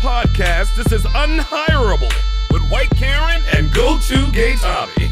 [0.00, 0.74] podcast.
[0.76, 2.10] This is Unhireable
[2.50, 5.10] with White Karen and Go To Gay Tommy.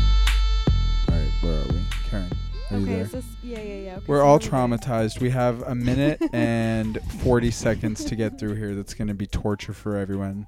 [1.09, 1.81] All right, where are we?
[2.09, 2.31] Karen,
[2.71, 3.03] are you Okay, there?
[3.03, 3.97] is this yeah yeah yeah.
[3.97, 5.21] Okay, We're so all traumatized.
[5.21, 8.75] We have a minute and 40 seconds to get through here.
[8.75, 10.47] That's going to be torture for everyone.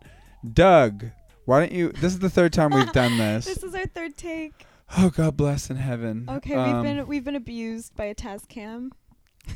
[0.50, 1.04] Doug,
[1.44, 1.90] why don't you?
[1.92, 3.44] This is the third time we've done this.
[3.44, 4.64] This is our third take.
[4.96, 6.24] Oh, God bless in heaven.
[6.28, 8.90] Okay, Um, we've been we've been abused by a Tascam.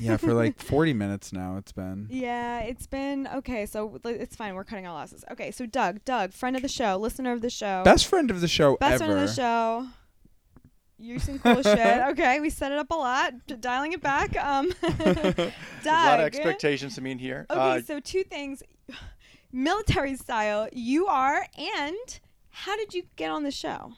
[0.01, 2.09] Yeah, for like 40 minutes now it's been.
[2.11, 3.65] Yeah, it's been okay.
[3.66, 4.55] So it's fine.
[4.55, 5.24] We're cutting our losses.
[5.30, 8.41] Okay, so Doug, Doug, friend of the show, listener of the show, Best friend of
[8.41, 9.05] the show best ever.
[9.12, 9.87] friend of the show.
[10.98, 12.02] You seem cool as shit.
[12.10, 14.37] Okay, we set it up a lot, d- dialing it back.
[14.43, 15.02] Um, Doug.
[15.43, 15.52] A
[15.87, 17.46] lot of expectations to mean here.
[17.51, 18.62] Okay, Uh, so two things,
[19.52, 20.69] military style.
[20.73, 23.93] You are, and how did you get on the show?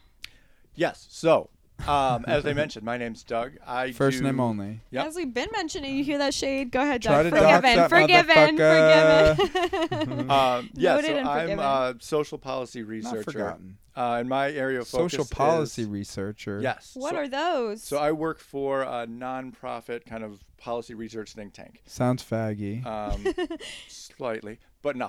[0.74, 1.06] yes.
[1.10, 1.50] So,
[1.86, 3.52] um, as I mentioned, my name's Doug.
[3.66, 4.80] I First do, name only.
[4.90, 5.06] Yep.
[5.06, 6.70] As we've been mentioning, you hear that shade?
[6.70, 7.32] Go ahead, Try Doug.
[7.32, 10.30] Forgiven, forgiven, forgiven.
[10.30, 13.16] Um, yeah, Noted so I'm a social policy researcher.
[13.16, 13.38] Not researcher.
[13.38, 13.78] forgotten.
[13.96, 16.60] Uh, and my area of focus Social policy is, researcher.
[16.60, 16.92] Yes.
[16.94, 17.82] what so, are those?
[17.82, 21.82] So I work for a nonprofit kind of policy research think tank.
[21.86, 22.84] Sounds faggy.
[22.84, 23.24] Um,
[23.88, 25.08] slightly, but no.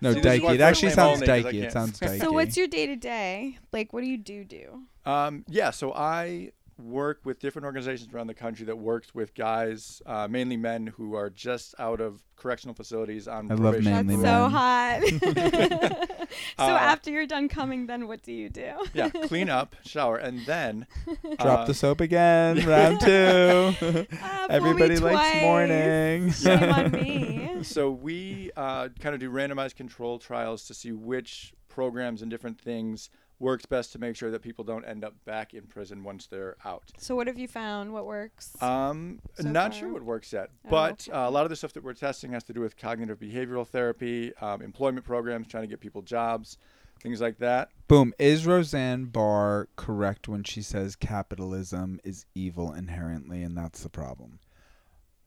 [0.00, 0.54] no, see, dykey.
[0.54, 1.62] It actually sounds only, 'cause dykey.
[1.62, 2.20] It sounds dykey.
[2.20, 3.58] so what's your day to day?
[3.70, 4.84] Like, what do you do do?
[5.06, 10.02] Um, yeah, so I work with different organizations around the country that works with guys,
[10.06, 13.80] uh, mainly men who are just out of correctional facilities on I love.
[13.80, 16.08] Mainly That's so hot.
[16.58, 18.72] so Uh, after you're done coming, then what do you do?
[18.92, 20.86] Yeah, clean up, shower, and then
[21.38, 22.66] Drop uh, the soap again.
[22.66, 24.06] Round two.
[24.20, 25.42] Ah, Everybody likes twice.
[25.42, 26.30] morning.
[26.32, 27.58] Shame on me.
[27.62, 32.60] So we uh, kind of do randomized control trials to see which programs and different
[32.60, 36.26] things works best to make sure that people don't end up back in prison once
[36.26, 36.84] they're out.
[36.98, 37.92] So what have you found?
[37.92, 38.60] What works?
[38.62, 39.80] Um, So not far?
[39.80, 41.12] sure what works yet, Oh, but okay.
[41.12, 43.66] uh, a lot of the stuff that we're testing has to do with cognitive behavioral
[43.66, 46.58] therapy, um, employment programs, trying to get people jobs,
[47.02, 47.70] things like that.
[47.88, 48.14] Boom.
[48.18, 54.38] Is Roseanne Barr correct when she says capitalism is evil inherently, and that's the problem?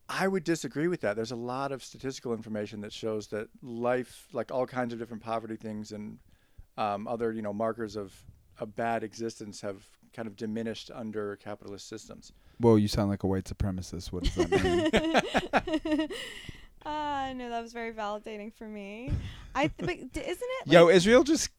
[0.09, 1.17] I would disagree with that.
[1.17, 5.21] There's a lot of statistical information that shows that life, like all kinds of different
[5.21, 6.19] poverty things and
[6.77, 8.13] um, other, you know, markers of
[8.59, 9.83] a bad existence, have
[10.13, 12.31] kind of diminished under capitalist systems.
[12.59, 14.11] Well, you sound like a white supremacist.
[14.11, 16.09] What does that mean?
[16.89, 19.11] Ah, no, that was very validating for me.
[19.53, 20.71] I, th- but d- isn't it?
[20.71, 21.49] Yo, Israel just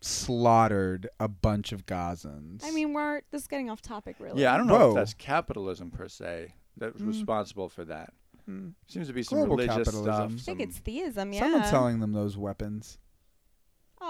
[0.00, 2.64] slaughtered a bunch of Gazans.
[2.64, 4.42] I mean, we're this is getting off topic, really.
[4.42, 4.88] Yeah, I don't know Whoa.
[4.88, 7.06] if that's capitalism per se that's Mm.
[7.08, 8.12] responsible for that.
[8.46, 8.70] Hmm.
[8.88, 10.04] Seems to be some Global religious capitalism.
[10.04, 10.24] stuff.
[10.24, 11.32] I think some- it's theism.
[11.32, 11.40] Yeah.
[11.40, 12.98] someone's selling them those weapons.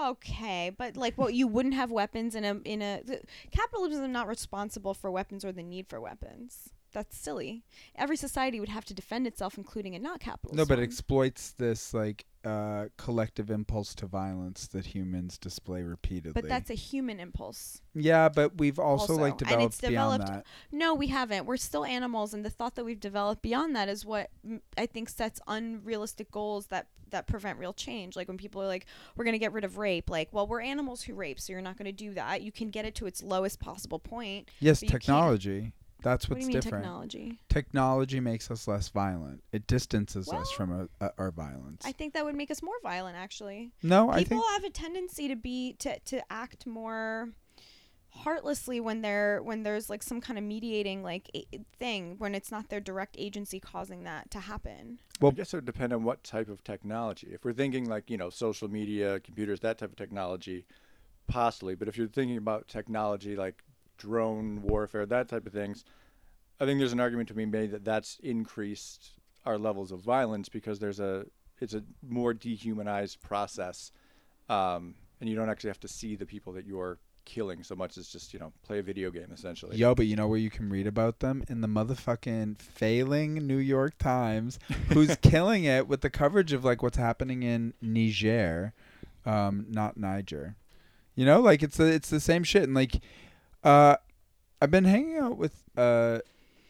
[0.01, 3.01] Okay, but like, what you wouldn't have weapons in a in a
[3.51, 6.69] capitalism not responsible for weapons or the need for weapons.
[6.93, 7.63] That's silly.
[7.95, 10.57] Every society would have to defend itself, including a not capitalist.
[10.57, 16.33] No, but it exploits this like uh, collective impulse to violence that humans display repeatedly.
[16.33, 17.81] but that's a human impulse.
[17.95, 20.45] yeah, but we've also, also, like and developed it's beyond developed- that.
[20.71, 21.45] No, we haven't.
[21.45, 24.85] We're still animals, and the thought that we've developed beyond that is what mm, I
[24.85, 28.15] think sets unrealistic goals that that prevent real change.
[28.15, 30.61] Like when people are like, "We're going to get rid of rape," like, well, we're
[30.61, 32.41] animals who rape, so you're not going to do that.
[32.41, 34.49] You can get it to its lowest possible point.
[34.59, 35.73] Yes, but you can't- technology.
[36.03, 36.83] That's what what's do you mean different.
[36.83, 37.39] technology?
[37.49, 39.43] Technology makes us less violent.
[39.51, 41.81] It distances us from our, uh, our violence.
[41.85, 43.17] I think that would make us more violent.
[43.17, 47.29] Actually, no, I people have a tendency to be to to act more
[48.15, 51.47] heartlessly when they're when there's like some kind of mediating like a-
[51.79, 54.99] thing when it's not their direct agency causing that to happen.
[55.19, 57.29] Well- I guess it would depend on what type of technology.
[57.31, 60.65] If we're thinking like you know social media, computers, that type of technology,
[61.27, 61.75] possibly.
[61.75, 63.63] But if you're thinking about technology like
[63.97, 65.85] drone warfare, that type of things,
[66.59, 69.11] I think there's an argument to be made that that's increased
[69.45, 71.25] our levels of violence because there's a
[71.59, 73.91] it's a more dehumanized process,
[74.49, 77.97] um, and you don't actually have to see the people that you're killing so much
[77.97, 79.77] as just you know play a video game essentially.
[79.77, 83.57] Yo, but you know where you can read about them in the motherfucking failing New
[83.57, 88.73] York Times, who's killing it with the coverage of like what's happening in Niger,
[89.25, 90.55] um, not Niger.
[91.15, 93.01] You know, like it's the it's the same shit, and like,
[93.63, 93.95] uh,
[94.61, 96.19] I've been hanging out with uh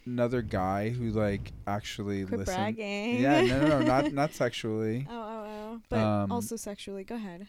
[0.06, 2.58] another guy who like actually Quit listened.
[2.58, 3.22] bragging.
[3.22, 5.08] Yeah, no, no, no, not not sexually.
[5.10, 5.82] Oh, oh, oh.
[5.90, 7.04] But Um, also sexually.
[7.04, 7.48] Go ahead.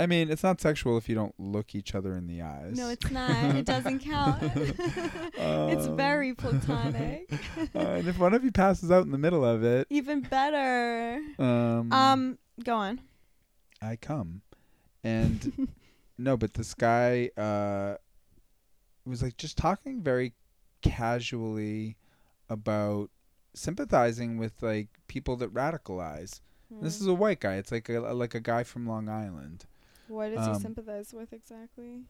[0.00, 2.76] I mean, it's not sexual if you don't look each other in the eyes.
[2.76, 3.54] No, it's not.
[3.54, 4.42] it doesn't count.
[4.56, 7.32] it's Um, very platonic.
[7.76, 11.20] uh, and if one of you passes out in the middle of it, Even better.
[11.38, 13.00] um, Um, go on.
[13.80, 14.42] I come,
[15.04, 15.68] and
[16.18, 17.94] no, but this guy uh
[19.06, 20.32] was like just talking very
[20.82, 21.96] casually
[22.48, 23.10] about
[23.54, 26.40] sympathizing with like people that radicalize
[26.82, 27.54] This is a white guy.
[27.56, 29.66] It's like a like a guy from Long Island.
[30.08, 32.02] What does um, he sympathize with exactly?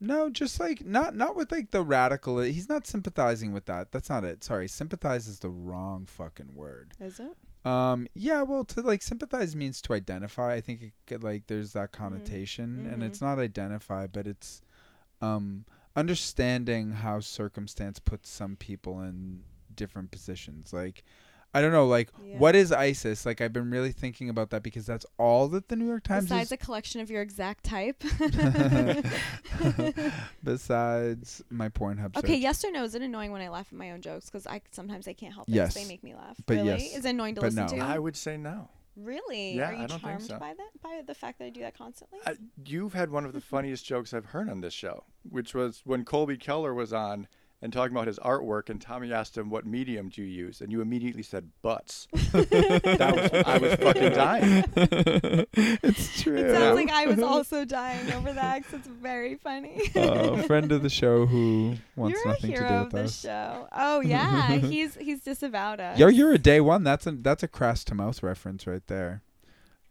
[0.00, 2.38] No, just like not not with like the radical.
[2.40, 3.92] He's not sympathizing with that.
[3.92, 4.44] That's not it.
[4.44, 6.92] Sorry, sympathize is the wrong fucking word.
[7.00, 7.36] Is it?
[7.66, 10.54] Um, yeah, well, to like sympathize means to identify.
[10.54, 13.06] I think it could, like there's that connotation, and Mhm.
[13.06, 14.62] it's not identify, but it's
[15.20, 15.64] um
[15.96, 19.42] understanding how circumstance puts some people in
[19.74, 20.72] different positions.
[20.72, 21.04] Like,
[21.54, 22.36] I don't know, like Yeah.
[22.38, 23.24] what is ISIS?
[23.24, 26.24] Like, I've been really thinking about that because that's all that the New York Times
[26.24, 26.52] Besides is.
[26.52, 28.02] a collection of your exact type.
[30.44, 32.16] besides my Pornhub.
[32.16, 32.40] okay, search.
[32.40, 32.84] yes or no?
[32.84, 34.26] Is it annoying when I laugh at my own jokes?
[34.26, 35.52] Because I sometimes I can't help it.
[35.52, 35.74] 'cause Yes.
[35.74, 36.36] They make me laugh.
[36.46, 36.68] But really?
[36.68, 36.96] yes.
[36.98, 37.84] Is it annoying to But listen no.
[37.84, 37.90] to?
[37.90, 38.68] I would say no.
[38.98, 39.52] Really?
[39.56, 40.38] Yeah, Are you I don't think charmed so.
[40.38, 40.82] by that?
[40.82, 42.18] By the fact that I do that constantly?
[42.26, 42.34] I,
[42.64, 46.04] you've had one of the funniest jokes I've heard on this show, which was when
[46.04, 47.28] Colby Keller was on
[47.60, 50.70] and talking about his artwork, and Tommy asked him, "What medium do you use?" and
[50.70, 52.06] you immediately said butts.
[52.12, 54.64] that was I was fucking dying.
[55.82, 56.36] it's true.
[56.36, 59.80] It sounds like I was also dying over that 'cause it's very funny.
[59.94, 62.92] a friend of the show who wants you're a nothing to hero do of with
[62.92, 63.20] the us.
[63.20, 63.68] show.
[63.72, 65.98] Oh yeah, he's he's disavowed us.
[65.98, 66.84] Yo, you're a day one.
[66.84, 69.22] That's a that's a crass to mouth reference right there.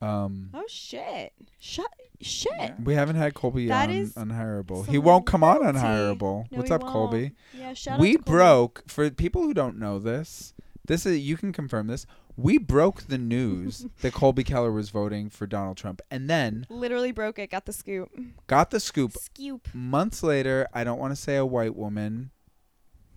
[0.01, 1.33] Um, Oh shit!
[1.59, 1.87] Shut
[2.21, 2.51] shit!
[2.57, 2.75] Yeah.
[2.83, 4.85] we haven't had Colby That on is unhireable.
[4.87, 5.79] He won't come on loyalty.
[5.79, 6.51] unhireable.
[6.51, 7.21] No, What's up, Colby?
[7.21, 7.33] won't.
[7.53, 8.23] Yeah, shout we Colby.
[8.31, 10.53] broke for people who don't know this.
[10.85, 12.05] This is you can confirm this.
[12.37, 17.11] We broke the news that Colby Keller was voting for Donald Trump, and then Literally
[17.11, 17.49] broke it.
[17.49, 18.09] Got the scoop.
[18.45, 19.67] got the scoop Scoop.
[19.73, 20.67] months later.
[20.73, 22.29] I don't want to say a white woman,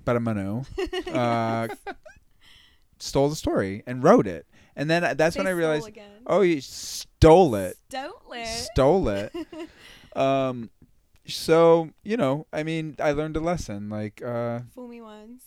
[0.07, 0.63] but I'm gonna
[1.13, 1.69] uh,
[2.99, 4.47] stole the story and wrote it,
[4.77, 6.11] and then uh, that's They when I realized, again.
[6.27, 8.47] oh, you stole it, Stole it.
[8.47, 9.33] stole it.
[10.17, 10.71] um,
[11.27, 13.89] so you know, I mean, I learned a lesson.
[13.89, 15.43] Like, uh, Fool me once.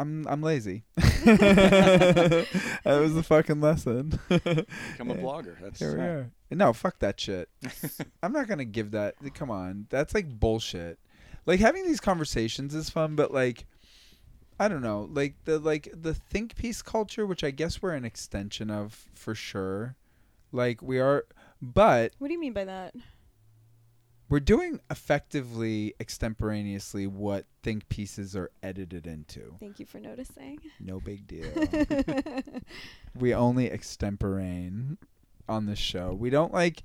[0.00, 0.84] I'm I'm lazy.
[0.96, 2.46] that
[2.84, 4.18] was the fucking lesson.
[4.28, 5.56] Become a blogger.
[5.60, 6.30] That's Here we are.
[6.50, 7.48] No, fuck that shit.
[8.22, 9.14] I'm not gonna give that.
[9.34, 10.98] Come on, that's like bullshit.
[11.46, 13.66] Like having these conversations is fun, but like,
[14.58, 18.04] I don't know, like the like the think piece culture, which I guess we're an
[18.04, 19.94] extension of for sure.
[20.52, 21.24] Like we are,
[21.62, 22.94] but What do you mean by that?
[24.30, 29.54] we're doing effectively extemporaneously what think pieces are edited into.
[29.58, 30.58] Thank you for noticing.
[30.80, 31.48] No big deal.
[33.14, 34.98] we only extemporane
[35.48, 36.12] on this show.
[36.12, 36.82] We don't like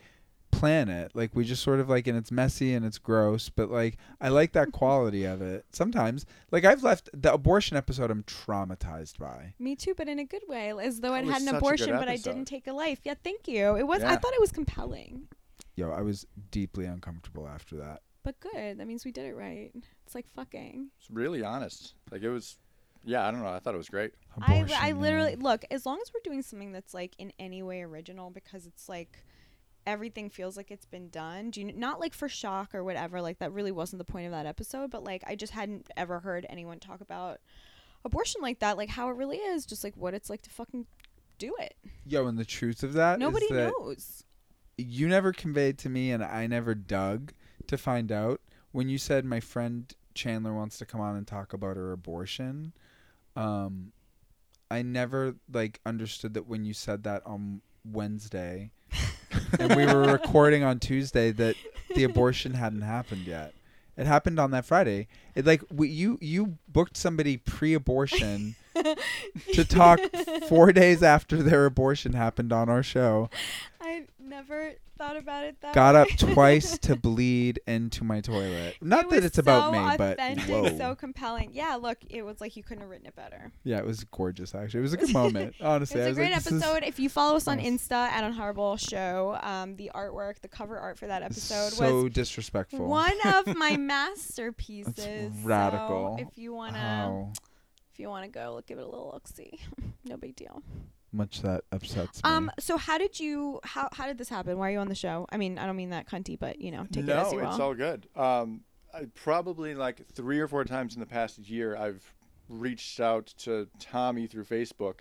[0.53, 1.11] plan it.
[1.13, 4.29] Like we just sort of like and it's messy and it's gross, but like I
[4.29, 5.65] like that quality of it.
[5.71, 9.53] Sometimes like I've left the abortion episode I'm traumatized by.
[9.59, 11.57] Me too, but in a good way, as though I'd had an such a good
[11.57, 12.99] abortion, but I didn't take a life.
[13.03, 13.75] Yeah, thank you.
[13.75, 14.03] It was.
[14.03, 15.27] I thought it was compelling,
[15.75, 18.01] Yo, I was deeply uncomfortable after that.
[18.23, 18.77] but good.
[18.79, 19.71] That means we did it right.
[20.05, 20.89] It's like fucking.
[20.99, 21.95] It's really honest.
[22.11, 22.57] Like it was.
[23.05, 23.49] Yeah, I don't know.
[23.49, 24.11] I thought it was great.
[24.39, 27.61] I, Abortion, I literally look as long as we're doing something that's like in any
[27.61, 29.25] way original because it's like
[29.85, 31.51] everything feels like it's been done.
[31.51, 33.21] Do you not like for shock or whatever?
[33.21, 36.19] Like that really wasn't the point of that episode, but like I just hadn't ever
[36.19, 37.39] heard anyone talk about
[38.05, 40.85] abortion like that, like how it really is, just like what it's like to fucking
[41.37, 41.75] do it.
[42.05, 44.23] Yo, and the truth of that Nobody that knows.
[44.77, 47.33] you never conveyed to me and I never dug
[47.67, 48.41] to find out
[48.71, 52.73] when you said my friend Chandler wants to come on and talk about her abortion.
[53.35, 53.91] Um
[54.71, 58.71] I never like understood that when you said that on Wednesday
[59.59, 61.55] and we were recording on Tuesday that
[61.95, 63.53] the abortion hadn't happened yet.
[63.95, 65.07] It happened on that Friday.
[65.35, 68.55] It like we, you you booked somebody pre-abortion
[69.53, 69.99] to talk
[70.49, 73.29] 4 days after their abortion happened on our show
[74.33, 76.01] never thought about it that got way.
[76.01, 78.75] up twice to bleed into my toilet.
[78.81, 80.77] Not It that it's about so me, but whoa.
[80.77, 81.51] so compelling.
[81.53, 83.51] Yeah, look, it was like you couldn't have written it better.
[83.63, 84.55] yeah, it was gorgeous.
[84.55, 85.55] Actually, it was a good moment.
[85.61, 86.83] Honestly, It's a was great like, episode.
[86.83, 87.59] If you follow us on.
[87.59, 92.13] Insta at Unhireable Show, um, the artwork, the cover art for that episode so was
[92.13, 92.85] disrespectful.
[92.85, 94.95] one of my masterpieces.
[94.95, 96.17] So radical.
[96.19, 97.31] if you wanna,
[97.93, 99.27] if you wanna go, look, give it a little look.
[99.27, 99.59] See,
[100.05, 100.61] no big deal.
[101.13, 102.29] Much that upsets me.
[102.29, 103.59] Um, so how did you?
[103.63, 104.57] How how did this happen?
[104.57, 105.27] Why are you on the show?
[105.31, 107.39] I mean, I don't mean that cunty, but you know, take no, it as you
[107.39, 107.49] will.
[107.49, 108.07] it's all good.
[108.15, 108.61] Um,
[108.93, 112.03] I probably like three or four times in the past year, I've
[112.49, 114.95] reached out to Tommy through Facebook.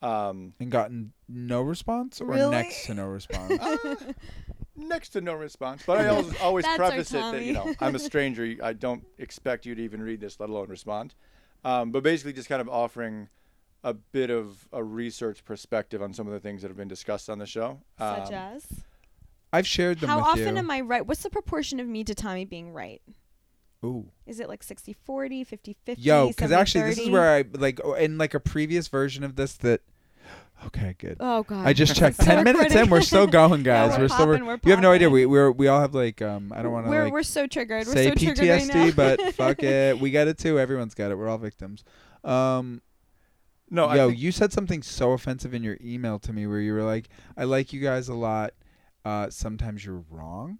[0.00, 2.50] Um, and gotten no response or Really?
[2.50, 3.60] next to no response.
[3.60, 3.94] uh,
[4.76, 7.70] next to no response, but I always, always That's our preface it that you Tommy.
[7.70, 8.56] know I'm a stranger.
[8.62, 11.14] I don't expect you to even read this, let alone respond.
[11.64, 13.28] Um, but basically, just kind of offering
[13.84, 17.30] a bit of a research perspective on some of the things that have been discussed
[17.30, 17.80] on the show.
[17.98, 18.66] Such Um, as
[19.52, 20.56] I've shared them how with often you.
[20.58, 21.06] am I right?
[21.06, 23.00] What's the proportion of me to Tommy being right?
[23.84, 24.10] Ooh.
[24.26, 26.02] Is it like 60 40, 50 50?
[26.02, 29.54] Yo, because actually, this is where I like in like a previous version of this
[29.58, 29.80] that
[30.66, 31.18] Okay, good.
[31.20, 31.64] Oh god.
[31.64, 32.16] I just checked.
[32.16, 32.86] So Ten minutes quitting.
[32.86, 33.96] in, we're still going, Yeah, guys.
[33.96, 34.26] we're we're still.
[34.26, 35.08] popping, we're you have no idea.
[35.08, 36.52] We we're, we all have like um.
[36.52, 37.86] I don't want to we're like we're so triggered.
[37.86, 38.92] We're say so triggered right PTSD, now.
[38.96, 40.58] but fuck it, we got it too.
[40.58, 41.14] Everyone's got it.
[41.16, 41.84] We're all victims.
[42.24, 42.82] Um,
[43.70, 46.60] No, I yo, think- you said something so offensive in your email to me where
[46.60, 48.54] you were like, "I like you guys a lot.
[49.04, 50.58] Uh, sometimes you're wrong."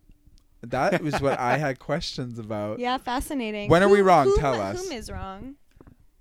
[0.62, 2.78] That was what I had questions about.
[2.80, 3.70] yeah, fascinating.
[3.70, 4.26] When are we Who- wrong?
[4.26, 4.82] whom- Tell us.
[4.82, 5.54] Whom is wrong?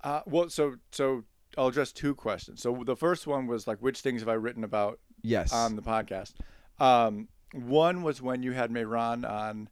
[0.04, 1.24] Uh, well, so so
[1.56, 2.62] I'll address two questions.
[2.62, 5.52] So the first one was like, which things have I written about Yes.
[5.52, 6.34] on the podcast?
[6.78, 9.68] Um, one was when you had Mehran on,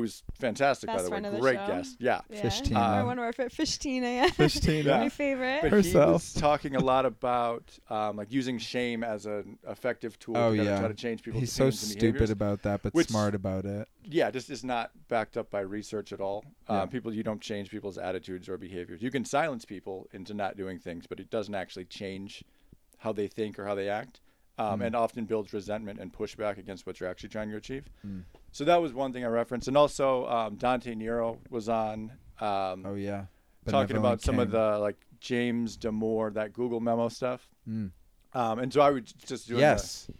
[0.00, 1.66] who's fantastic by the way, friend of the great show.
[1.66, 1.96] guest.
[1.98, 2.20] Yeah.
[2.28, 2.42] Yeah.
[2.42, 3.02] Fishtina.
[3.02, 4.02] Or one of our fa- Fishtina.
[4.02, 4.28] Yeah.
[4.28, 4.84] Fishtina.
[4.84, 4.98] Yeah.
[5.00, 5.60] My favorite.
[5.62, 10.36] But he was talking a lot about um, like using shame as an effective tool
[10.36, 10.78] Oh, to kinda yeah.
[10.78, 13.88] try to change people's He's so opinions stupid about that, but Which- smart about it.
[14.04, 16.44] yeah, just is not backed up by research at all.
[16.68, 16.82] Yeah.
[16.82, 19.02] Um, people, you don't change people's attitudes or behaviors.
[19.02, 22.44] You can silence people into not doing things, but it doesn't actually change
[22.98, 24.20] how they think or how they act,
[24.58, 24.86] um, Mm.
[24.86, 27.88] and often builds resentment and pushback against what you're actually trying to achieve.
[28.06, 28.22] Mm.
[28.56, 32.10] So that was one thing I referenced, and also um, Dante Nero was on
[32.40, 33.26] um, Oh yeah.
[33.68, 37.50] talking about Benevolent some of the like James Damore, that Google memo stuff.
[37.68, 37.90] Mm.
[38.32, 40.10] Um, and so I would just do Yes.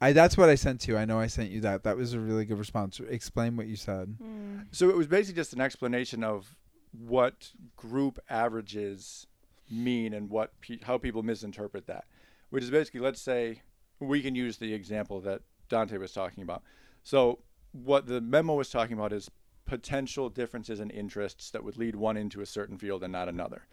[0.00, 0.98] I that's what I sent to you.
[0.98, 1.84] I know I sent you that.
[1.84, 3.00] That was a really good response.
[3.08, 4.16] Explain what you said.
[4.20, 4.62] Hmm.
[4.72, 6.56] So it was basically just an explanation of
[6.90, 9.28] what group averages
[9.70, 12.06] mean and what pe- how people misinterpret that.
[12.48, 13.62] Which is basically, let's say
[14.00, 16.64] we can use the example that Dante was talking about.
[17.04, 17.38] So
[17.72, 19.30] what the memo was talking about is
[19.64, 23.66] potential differences in interests that would lead one into a certain field and not another.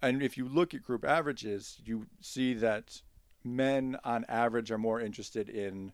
[0.00, 3.02] And if you look at group averages, you see that
[3.44, 5.92] men on average are more interested in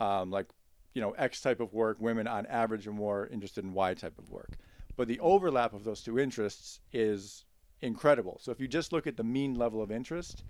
[0.00, 0.46] um, like
[0.92, 1.96] you know X type of work.
[2.00, 4.56] Women on average are more interested in Y type of work.
[4.96, 7.44] But the overlap of those two interests is
[7.82, 8.38] incredible.
[8.40, 10.44] So if you just look at the mean level of interest,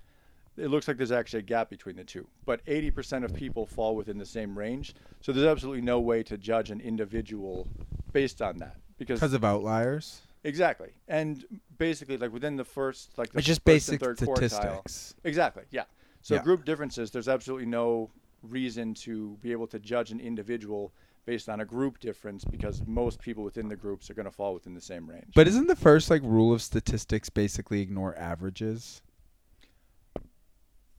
[0.57, 2.27] it looks like there's actually a gap between the two.
[2.47, 4.95] But 80% of people fall within the same range.
[5.21, 7.67] So there's absolutely no way to judge an individual
[8.13, 10.21] based on that because Because of outliers.
[10.45, 10.91] exactly.
[11.09, 11.45] And
[11.79, 15.15] basically like within the first like the It's just first and basic third quartile- statistics.
[15.25, 15.65] Exactly.
[15.71, 15.85] Yeah.
[16.23, 16.43] So Yeah.
[16.43, 18.11] group differences, there's absolutely no
[18.43, 20.93] reason to be able to judge an individual
[21.27, 24.53] based on a group difference because most people within the groups are going to fall
[24.53, 25.33] within the same range.
[25.35, 29.01] But isn't the first like rule of statistics basically ignore averages?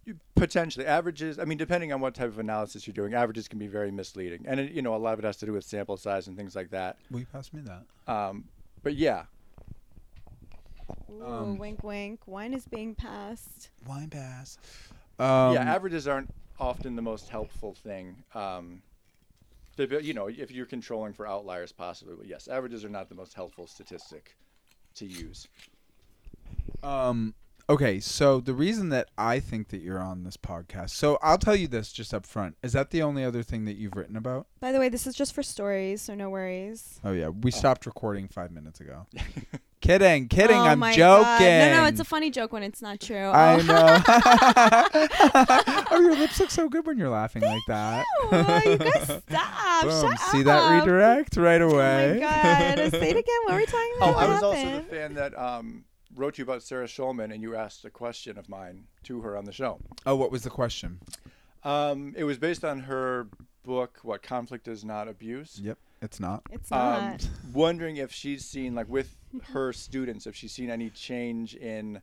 [0.05, 3.57] You- potentially averages, I mean, depending on what type of analysis you're doing, averages can
[3.57, 5.63] be very misleading, and it, you know a lot of it has to do with
[5.65, 6.97] sample size and things like that.
[7.09, 7.83] Will you pass me that?
[8.13, 8.45] Um,
[8.83, 9.25] but yeah,
[11.12, 12.19] Ooh, Um, wink, wink.
[12.27, 13.69] Wine is being passed.
[13.88, 14.57] Wine pass.
[15.17, 18.24] Um, yeah, averages aren't often the most helpful thing.
[18.35, 18.83] Um,
[19.77, 23.15] they- you know, if you're controlling for outliers, possibly, but yes, averages are not the
[23.15, 24.35] most helpful statistic
[24.95, 25.47] to use.
[26.83, 27.33] Um.
[27.67, 31.55] Okay, so the reason that I think that you're on this podcast, so I'll tell
[31.55, 32.55] you this just up front.
[32.62, 34.45] Is that the only other thing that you've written about?
[34.60, 37.00] By the way, this is just for stories, so no worries.
[37.03, 39.07] Oh yeah, we stopped recording five minutes ago.
[39.81, 40.57] kidding, kidding.
[40.57, 41.25] oh I'm my joking.
[41.25, 41.72] God.
[41.72, 43.17] No, no, it's a funny joke when it's not true.
[43.17, 43.62] I oh.
[43.63, 44.03] know.
[45.89, 48.05] oh, your lips look so good when you're laughing like that.
[48.25, 49.84] Oh, you guys stop.
[49.84, 50.12] Boom.
[50.12, 52.12] Shut See that redirect right away.
[52.12, 52.91] Oh my god.
[52.91, 53.39] Say it again.
[53.45, 54.10] What were we talking about?
[54.10, 54.17] Oh.
[54.19, 55.84] I What was also the fan that um,
[56.15, 59.45] wrote you about Sarah Schulman, and you asked a question of mine to her on
[59.45, 59.79] the show.
[60.05, 61.00] oh, what was the question?
[61.63, 63.27] Um, it was based on her
[63.63, 66.43] book, "What Conflict Is Not Abuse." Yep, it's not.
[66.51, 66.77] It's Um,
[67.12, 67.29] not.
[67.53, 69.15] wondering if she's seen, like, with
[69.53, 72.01] her students, if she's seen any change in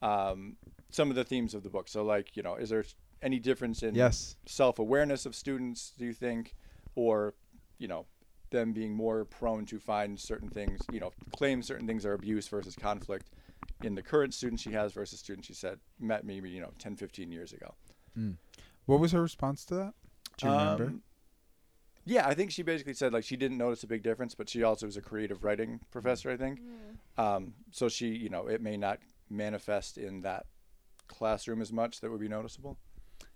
[0.00, 0.56] um,
[0.90, 1.88] some of the themes of the book.
[1.88, 2.84] So, like, you know, is there
[3.22, 4.34] any difference in Yes.
[4.46, 5.92] self-awareness of students?
[5.96, 6.56] Do you think,
[6.96, 7.34] or,
[7.78, 8.06] you know,
[8.50, 12.48] them being more prone to find certain things, you know, claim certain things are abuse
[12.48, 13.30] versus conflict
[13.84, 16.96] in the current students she has versus students she said met maybe you know 10,
[16.96, 17.74] 15 years ago.
[18.86, 19.94] What was her response to that?
[20.38, 20.84] Do you remember?
[20.84, 21.02] Um,
[22.04, 24.62] yeah, I think she basically said like she didn't notice a big difference, but she
[24.62, 26.60] also was a creative writing professor, I think.
[27.16, 28.98] Um, so she, you know, it may not
[29.30, 30.46] manifest in that
[31.06, 32.78] classroom as much that would be noticeable.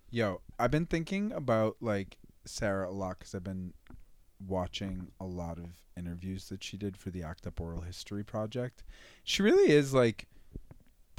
[0.09, 3.73] Yo, I've been thinking about like Sarah a lot because I've been
[4.45, 8.83] watching a lot of interviews that she did for the Act Up Oral History Project.
[9.23, 10.27] She really is like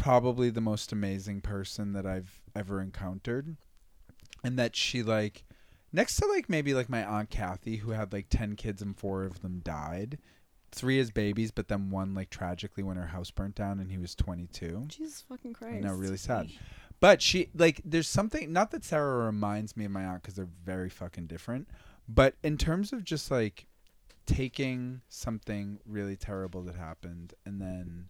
[0.09, 3.59] probably the most amazing person that I've ever encountered,
[4.43, 5.45] and that she like
[5.93, 9.25] next to like maybe like my aunt Kathy who had like ten kids and four
[9.25, 10.17] of them died.
[10.73, 13.99] Three as babies, but then one like tragically when her house burnt down and he
[13.99, 14.85] was 22.
[14.89, 15.77] Jesus fucking Christ.
[15.77, 16.49] I know, really sad.
[17.01, 20.49] But she like there's something not that Sarah reminds me of my aunt because they're
[20.65, 21.69] very fucking different,
[22.09, 23.67] but in terms of just like
[24.25, 28.07] taking something really terrible that happened and then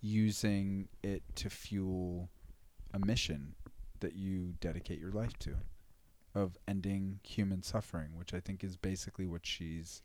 [0.00, 2.28] using it to fuel
[2.92, 3.54] a mission
[4.00, 5.56] that you dedicate your life to
[6.34, 10.02] of ending human suffering, which I think is basically what she's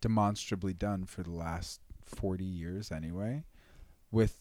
[0.00, 3.44] demonstrably done for the last 40 years anyway
[4.10, 4.40] with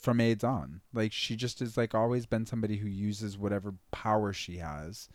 [0.00, 0.80] from AIDS on.
[0.92, 5.08] Like she just is like always been somebody who uses whatever power she has,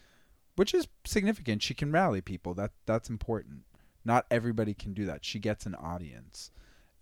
[0.55, 1.63] which is significant.
[1.63, 2.53] She can rally people.
[2.53, 3.61] That that's important.
[4.05, 5.23] Not everybody can do that.
[5.23, 6.51] She gets an audience.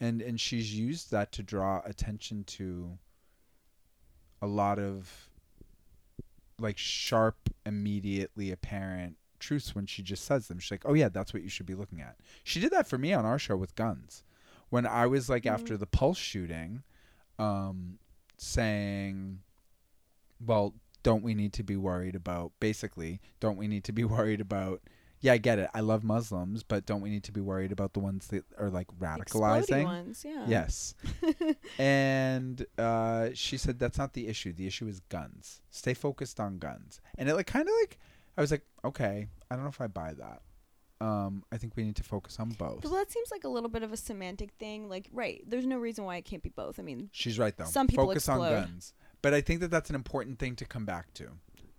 [0.01, 2.97] And and she's used that to draw attention to
[4.41, 5.29] a lot of
[6.59, 10.59] like sharp, immediately apparent truths when she just says them.
[10.59, 12.97] She's like, "Oh yeah, that's what you should be looking at." She did that for
[12.97, 14.23] me on our show with guns.
[14.69, 15.51] When I was like Mhm.
[15.53, 16.83] after the Pulse shooting,
[17.37, 17.99] um,
[18.37, 19.41] saying,
[20.39, 24.41] "Well, don't we need to be worried about basically, don't we need to be worried
[24.41, 24.81] about
[25.21, 25.69] yeah, I get it.
[25.73, 28.69] I love Muslims, but don't we need to be worried about the ones that are
[28.69, 30.45] like Explodey radicalizing?" ones, yeah.
[30.47, 30.95] Yes.
[31.77, 34.51] and uh, she said that's not the issue.
[34.51, 35.61] The issue is guns.
[35.69, 36.99] Stay focused on guns.
[37.17, 37.99] And it like kind of like
[38.37, 40.41] I was like, okay, I don't know if I buy that.
[41.05, 42.83] Um, I think we need to focus on both.
[42.83, 44.87] Well, that seems like a little bit of a semantic thing.
[44.87, 45.43] Like, right?
[45.47, 46.79] There's no reason why it can't be both.
[46.79, 47.65] I mean, She's right though.
[47.65, 48.61] Some people focus on explode.
[48.61, 48.93] guns.
[49.21, 51.29] But I think that that's an important thing to come back to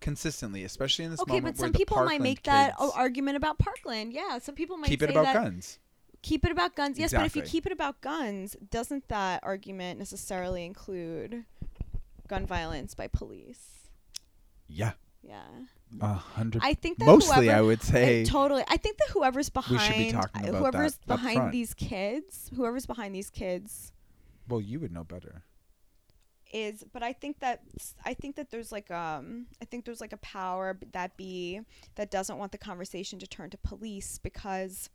[0.03, 2.85] consistently, especially in this okay, moment but where some the people might make that uh,
[2.85, 4.13] kids argument about Parkland.
[4.13, 5.79] Yeah, some people might keep it about guns.
[6.21, 6.99] keep it about guns.
[6.99, 11.45] Yes, but if you keep it about guns, doesn't that argument necessarily include
[12.29, 13.89] gun violence by police?
[14.69, 14.93] Yeah,
[15.23, 15.43] Yeah,
[16.01, 16.63] a hundred.
[16.65, 18.23] I think that Mostly, whoever, I would say.
[18.23, 18.65] I totally.
[18.69, 23.31] I think that whoever's behind, should be uh, whoever's behind these kids, whoever's behind these
[23.31, 23.93] kids
[24.49, 25.43] well, you would know better.
[26.53, 27.63] Is but i think that
[28.05, 31.61] i think that there's like um i think there's like a power that be
[31.95, 34.91] that doesn't want the conversation to turn to police because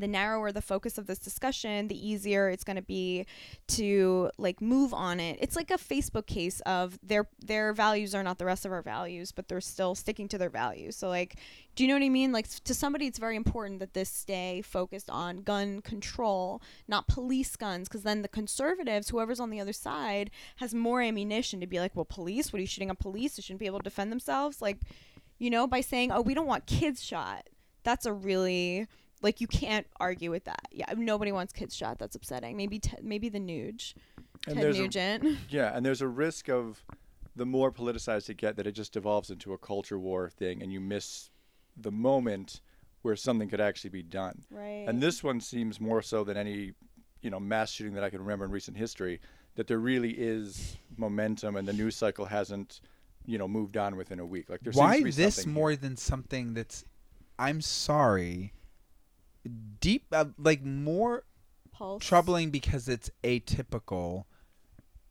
[0.00, 3.26] the narrower the focus of this discussion the easier it's going to be
[3.66, 5.38] to like move on it.
[5.40, 8.82] It's like a facebook case of their their values are not the rest of our
[8.82, 10.96] values but they're still sticking to their values.
[10.96, 11.36] So like
[11.74, 12.32] do you know what i mean?
[12.32, 17.56] Like to somebody it's very important that this stay focused on gun control not police
[17.56, 21.80] guns because then the conservatives whoever's on the other side has more ammunition to be
[21.80, 22.52] like well police?
[22.52, 23.36] What are you shooting at police?
[23.36, 24.60] They shouldn't be able to defend themselves?
[24.60, 24.78] Like
[25.38, 27.48] you know by saying oh we don't want kids shot.
[27.84, 28.86] That's a really
[29.22, 32.96] like you can't argue with that yeah nobody wants kids shot that's upsetting maybe te-
[33.02, 33.94] maybe the nuge
[34.46, 36.84] And ted there's a- nugent Yeah, and there's a risk of
[37.34, 40.72] the more politicized it get that it just devolves into a culture war thing, and
[40.72, 41.28] you miss
[41.76, 42.60] the moment
[43.02, 44.42] where something could actually be done.
[44.50, 46.72] right And this one seems more so than any,
[47.20, 49.20] you know, mass shooting that I can remember in recent history.
[49.56, 52.80] That there really is momentum, and the news cycle hasn't,
[53.26, 54.48] you know, moved on within a week.
[54.48, 55.76] Like there Why seems to be this more here.
[55.76, 56.84] than something that's?
[57.38, 58.52] I'm sorry.
[59.80, 61.24] Deep, uh, like more
[61.72, 62.04] Pulse.
[62.04, 64.24] troubling because it's atypical.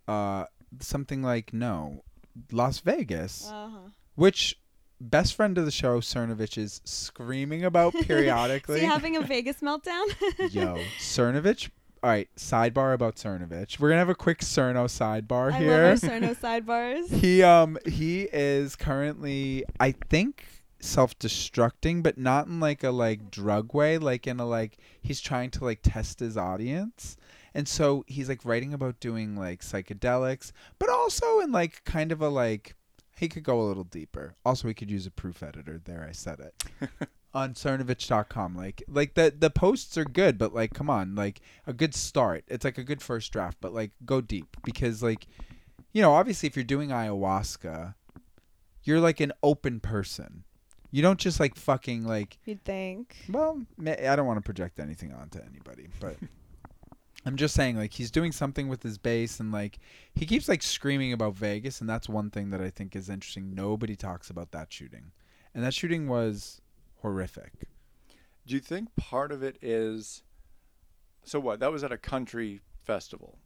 [0.07, 0.45] Uh,
[0.79, 2.03] something like no,
[2.51, 3.89] Las Vegas, uh-huh.
[4.15, 4.59] which
[5.01, 8.75] best friend of the show Cernovich is screaming about periodically.
[8.75, 10.05] is he having a vegas meltdown
[10.53, 11.69] Yo, Cernovich.
[12.03, 13.79] All right, sidebar about Cernovich.
[13.79, 15.71] We're gonna have a quick Cerno sidebar i here.
[15.89, 20.45] love our Cerno sidebars he um he is currently I think
[20.79, 25.49] self-destructing but not in like a like drug way like in a like he's trying
[25.49, 27.17] to like test his audience.
[27.53, 32.21] And so he's like writing about doing like psychedelics but also in like kind of
[32.21, 32.75] a like
[33.17, 34.35] he could go a little deeper.
[34.45, 35.79] Also he could use a proof editor.
[35.83, 36.63] There I said it.
[37.33, 41.73] On cernovich.com like like the the posts are good but like come on like a
[41.73, 42.45] good start.
[42.47, 44.57] It's like a good first draft but like go deep.
[44.63, 45.27] Because like
[45.91, 47.95] you know obviously if you're doing ayahuasca
[48.85, 50.43] you're like an open person
[50.95, 55.13] you don't just like fucking like you'd think well i don't want to project anything
[55.13, 56.15] onto anybody but
[57.25, 59.77] i'm just saying like he's doing something with his bass and like
[60.13, 63.53] he keeps like screaming about vegas and that's one thing that i think is interesting
[63.53, 65.11] nobody talks about that shooting
[65.53, 66.61] and that shooting was
[67.01, 67.51] horrific
[68.47, 70.23] Do you think part of it is
[71.25, 71.59] so what?
[71.59, 73.39] That was at a country festival.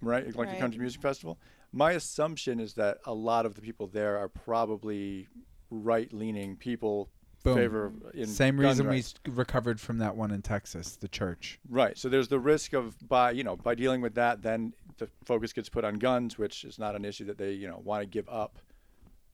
[0.00, 0.26] Right?
[0.26, 0.56] Like Right.
[0.56, 1.38] a country music festival.
[1.72, 5.26] My assumption is that a lot of the people there are probably
[5.70, 7.08] right leaning people
[7.42, 7.54] Boom.
[7.56, 9.14] favor in Same reason we rights.
[9.24, 11.58] s- recovered from that one in Texas, the church.
[11.68, 11.96] Right.
[11.96, 15.52] So there's the risk of by you know, by dealing with that then the focus
[15.52, 18.06] gets put on guns, which is not an issue that they, you know, want to
[18.06, 18.58] give up.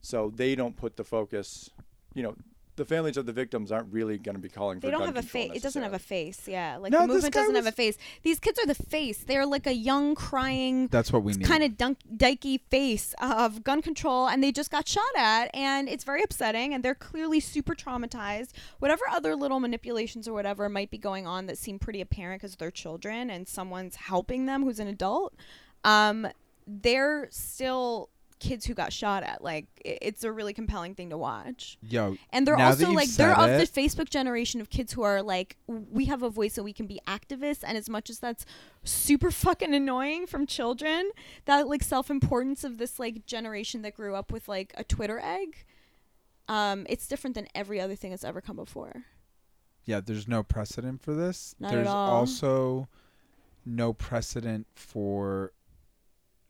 [0.01, 1.71] So they don't put the focus
[2.15, 2.35] you know,
[2.77, 5.15] the families of the victims aren't really going to be calling for they don't gun
[5.15, 6.77] have a face it doesn't have a face yeah.
[6.77, 7.97] Like No, the movement doesn't have a face.
[8.23, 9.19] These kids are the face.
[9.19, 11.47] They're like a young crying That's what we need.
[11.47, 15.89] kind of dunk dykey face of gun control and they just got shot at and
[15.89, 18.51] it's very upsetting and they're clearly super traumatized.
[18.79, 22.57] Whatever other little manipulations or whatever might be going on that seem pretty apparent because
[22.57, 25.35] they're children and someone's helping them who's an adult
[25.85, 26.27] um
[26.67, 28.09] they're still
[28.43, 29.43] kids who got shot at.
[29.43, 31.79] Like it's a really compelling thing to watch.
[31.81, 35.23] Yo, And they're also like they're of it- the Facebook generation of kids who are
[35.23, 38.45] like we have a voice and we can be activists and as much as that's
[38.85, 41.11] super fucking annoying from children,
[41.45, 45.65] that like self-importance of this like generation that grew up with like a Twitter egg,
[46.49, 49.05] um it's different than every other thing that's ever come before.
[49.85, 51.55] yeah, there's no precedent for this.
[51.61, 52.11] Not at there's all.
[52.11, 52.89] also
[53.65, 55.53] no precedent for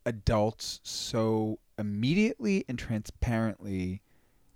[0.05, 4.01] adults so immediately and transparently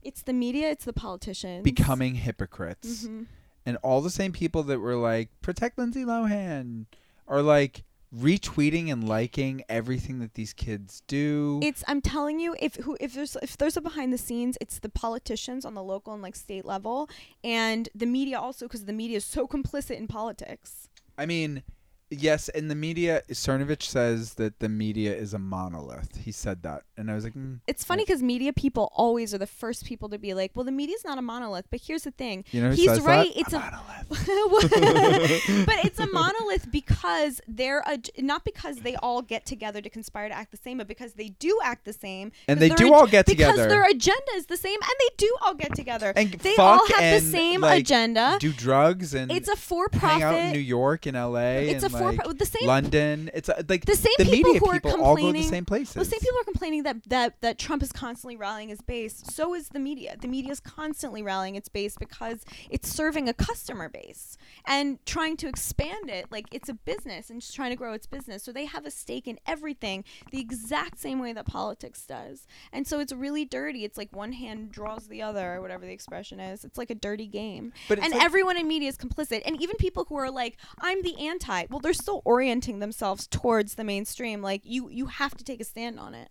[0.03, 1.63] It's the media, it's the politicians.
[1.63, 3.05] becoming hypocrites.
[3.05, 3.25] Mhm.
[3.65, 6.85] And all the same people that were like, protect Lindsay Lohan
[7.27, 7.83] are like
[8.15, 11.59] retweeting and liking everything that these kids do.
[11.61, 14.79] It's I'm telling you if who if there's if there's a behind the scenes it's
[14.79, 17.09] the politicians on the local and like state level
[17.43, 20.87] and the media also because the media is so complicit in politics.
[21.17, 21.63] I mean,
[22.09, 26.15] yes, in the media, Cernovich says that the media is a monolith.
[26.17, 26.83] He said that.
[26.97, 30.09] And I was like, mm, It's funny because media people always are the first people
[30.09, 32.71] to be like, "Well, the media's not a monolith." But here's the thing: you know
[32.71, 33.33] he's right.
[33.33, 33.39] That?
[33.39, 34.07] It's a a, monolith.
[35.67, 40.27] but it's a monolith because they're a, not because they all get together to conspire
[40.27, 42.31] to act the same, but because they do act the same.
[42.47, 45.15] and they do ag- all get together because their agenda is the same, and they
[45.17, 46.13] do all get together.
[46.15, 48.37] And they all have the same like, agenda.
[48.39, 50.09] do drugs and It's a for-profit.
[50.09, 50.59] hang out in New.
[50.59, 51.69] York and L.A.
[51.69, 53.29] It's a and for like the same London.
[53.33, 55.27] It's a, like the same the people media who are people all go to the
[55.27, 55.93] complaining- same places.
[55.93, 59.21] The same people are complaining that, that that Trump is constantly rallying his base.
[59.29, 60.15] So is the media.
[60.19, 65.37] The media is constantly rallying its base because it's serving a customer base and trying
[65.37, 66.31] to expand it.
[66.31, 68.43] Like it's a business and just trying to grow its business.
[68.43, 72.47] So they have a stake in everything the exact same way that politics does.
[72.71, 73.83] And so it's really dirty.
[73.83, 76.63] It's like one hand draws the other, or whatever the expression is.
[76.63, 77.73] It's like a dirty game.
[77.89, 79.41] But and like- everyone in media is complicit.
[79.45, 83.75] And even people who are like, I'm the anti, well, they're still orienting themselves towards
[83.75, 84.41] the mainstream.
[84.41, 86.29] Like you you have to take a stand on it.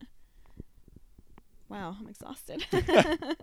[1.68, 2.64] Wow, I'm exhausted.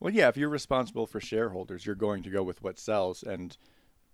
[0.00, 3.56] Well, yeah, if you're responsible for shareholders, you're going to go with what sells, and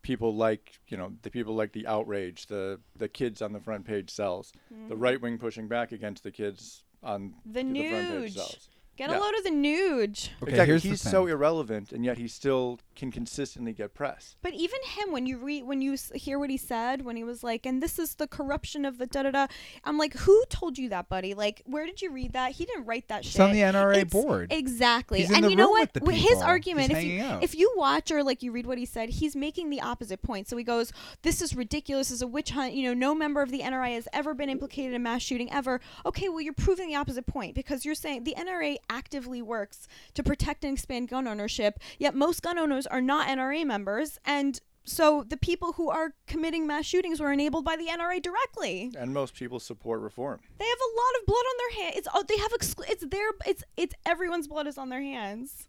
[0.03, 3.87] people like you know the people like the outrage, the the kids on the front
[3.87, 4.53] page sells,
[4.89, 5.01] the mm.
[5.01, 7.35] right wing pushing back against the kids on.
[7.47, 8.69] The the front page sells.
[8.97, 9.19] Get Yeah.
[9.19, 10.19] a load of the nude.
[10.43, 10.67] Okay, exactly.
[10.67, 14.37] here's He's the so irrelevant, and yet he still can consistently get press.
[14.41, 17.23] But even him, when you read, when you s- hear what he said, when he
[17.25, 19.47] was like, "And this is the corruption of the da da da,"
[19.85, 21.35] I'm like, "Who told you that, buddy?
[21.35, 22.53] Like, where did you read that?
[22.53, 23.27] He didn't write that shit.
[23.27, 24.51] It's shit." on the NRA It's- board.
[24.53, 25.21] Exactly.
[25.21, 25.95] He's in and the you know room what?
[25.95, 26.43] with the His people.
[26.45, 27.43] argument, He's if you hanging out.
[27.45, 30.49] if you watch or like you read what he said, he's making the opposite point.
[30.49, 30.91] So he goes,
[31.23, 32.09] "This is ridiculous.
[32.09, 32.73] This is a witch hunt.
[32.75, 35.81] You know, no member of the NRA has ever been implicated in mass shooting ever."
[36.07, 40.23] Okay, well you're proving the opposite point because you're saying the NRA actively works to
[40.23, 45.25] protect and expand gun ownership, yet most gun owners are not NRA members and so
[45.29, 48.93] the people who are committing mass shootings were enabled by the NRA directly.
[48.97, 50.41] And most people support reform.
[50.59, 51.97] They have a lot of blood on their hands.
[51.97, 55.67] It's oh, they have exclu- it's their it's it's everyone's blood is on their hands.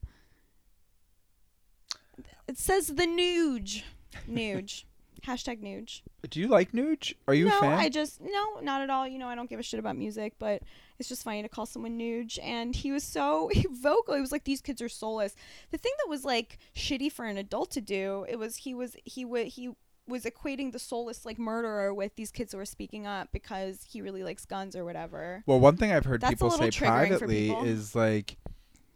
[2.47, 3.84] It says the nuge,
[4.30, 4.86] nuge,
[5.25, 6.01] hashtag nuge.
[6.30, 7.13] Do you like Nuge?
[7.27, 7.71] Are you no, a fan?
[7.71, 9.08] No, I just no, not at all.
[9.08, 10.62] You know, I don't give a shit about music, but
[10.99, 12.39] it's just funny to call someone nuge.
[12.43, 14.15] And he was so vocal.
[14.15, 15.36] He was like, "These kids are soulless."
[15.71, 18.95] The thing that was like shitty for an adult to do, it was he was
[19.03, 19.71] he would he
[20.08, 24.01] was equating the soulless like murderer with these kids who were speaking up because he
[24.01, 25.43] really likes guns or whatever.
[25.45, 27.65] Well, one thing I've heard That's people say little triggering for privately people.
[27.65, 28.38] is like,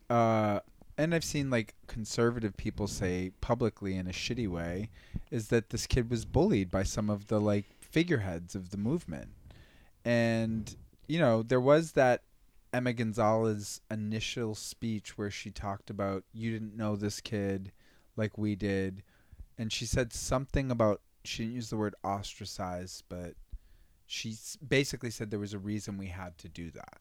[0.10, 0.62] uh,
[1.02, 4.92] and I've seen like conservative people say publicly in a shitty way,
[5.32, 9.30] is that this kid was bullied by some of the like figureheads of the movement,
[10.06, 10.76] and
[11.08, 12.22] you know there was that
[12.72, 17.72] Emma Gonzalez initial speech where she talked about you didn't know this kid
[18.16, 19.02] like we did,
[19.58, 23.34] and she said something about she didn't use the word ostracized, but
[24.06, 24.36] she
[24.68, 27.00] basically said there was a reason we had to do that.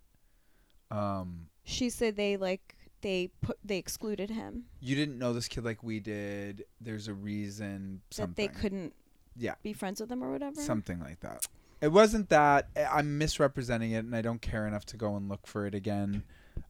[0.90, 5.64] Um, She said they like they put they excluded him you didn't know this kid
[5.64, 6.64] like we did.
[6.80, 8.00] There's a reason.
[8.10, 8.46] Something.
[8.46, 8.94] that they couldn't
[9.36, 10.60] Yeah, be friends with him or whatever.
[10.60, 11.46] something like that.
[11.80, 12.68] It wasn't that.
[12.76, 15.74] I- I'm misrepresenting it, and I don't care enough to go and look for it
[15.74, 16.24] again.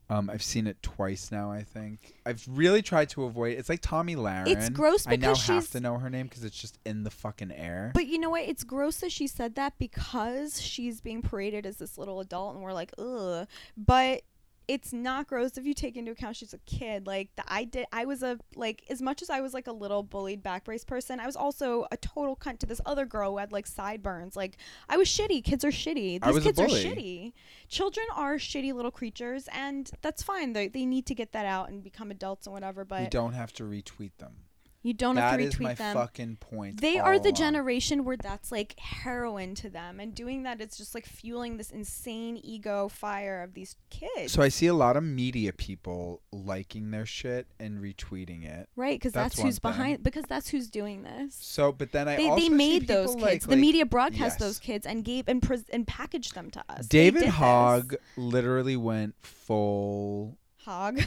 [0.08, 1.50] Um, I've seen it twice now.
[1.52, 3.56] I think I've really tried to avoid.
[3.58, 4.48] It's like Tomi Lahren.
[4.48, 7.04] It's gross I now because have she's- to know her name because it's just in
[7.04, 7.92] the fucking air.
[7.94, 8.42] But you know what?
[8.42, 12.62] It's gross that she said that because she's being paraded as this little adult, and
[12.64, 13.46] we're like, ugh.
[13.76, 14.22] But
[14.70, 17.04] it's not gross if you take into account she's a kid.
[17.04, 19.72] Like the, I did, I was a like as much as I was like a
[19.72, 23.32] little bullied back brace person, I was also a total cunt to this other girl
[23.32, 24.36] who had like sideburns.
[24.36, 25.42] Like I was shitty.
[25.42, 26.22] Kids are shitty.
[26.24, 27.32] These kids are shitty.
[27.68, 30.52] Children are shitty little creatures, and that's fine.
[30.52, 32.84] They they need to get that out and become adults and whatever.
[32.84, 34.36] But we don't have to retweet them.
[34.82, 35.94] You don't have That to is retweet my them.
[35.94, 36.80] fucking point.
[36.80, 37.34] they are the along.
[37.34, 41.70] generation where that's like heroin to them and doing that it's just like fueling this
[41.70, 46.90] insane ego fire of these kids So I see a lot of media people liking
[46.92, 48.68] their shit and retweeting it.
[48.74, 49.70] right because that's that's, who's thing.
[49.70, 52.88] behind because that's who's doing this So, but then I they, also they see made
[52.88, 54.36] those kids like- the like- media broadcast yes.
[54.38, 57.34] those kids and gave and pres and packaged them to us David did this.
[57.34, 61.00] Hogg literally went full hog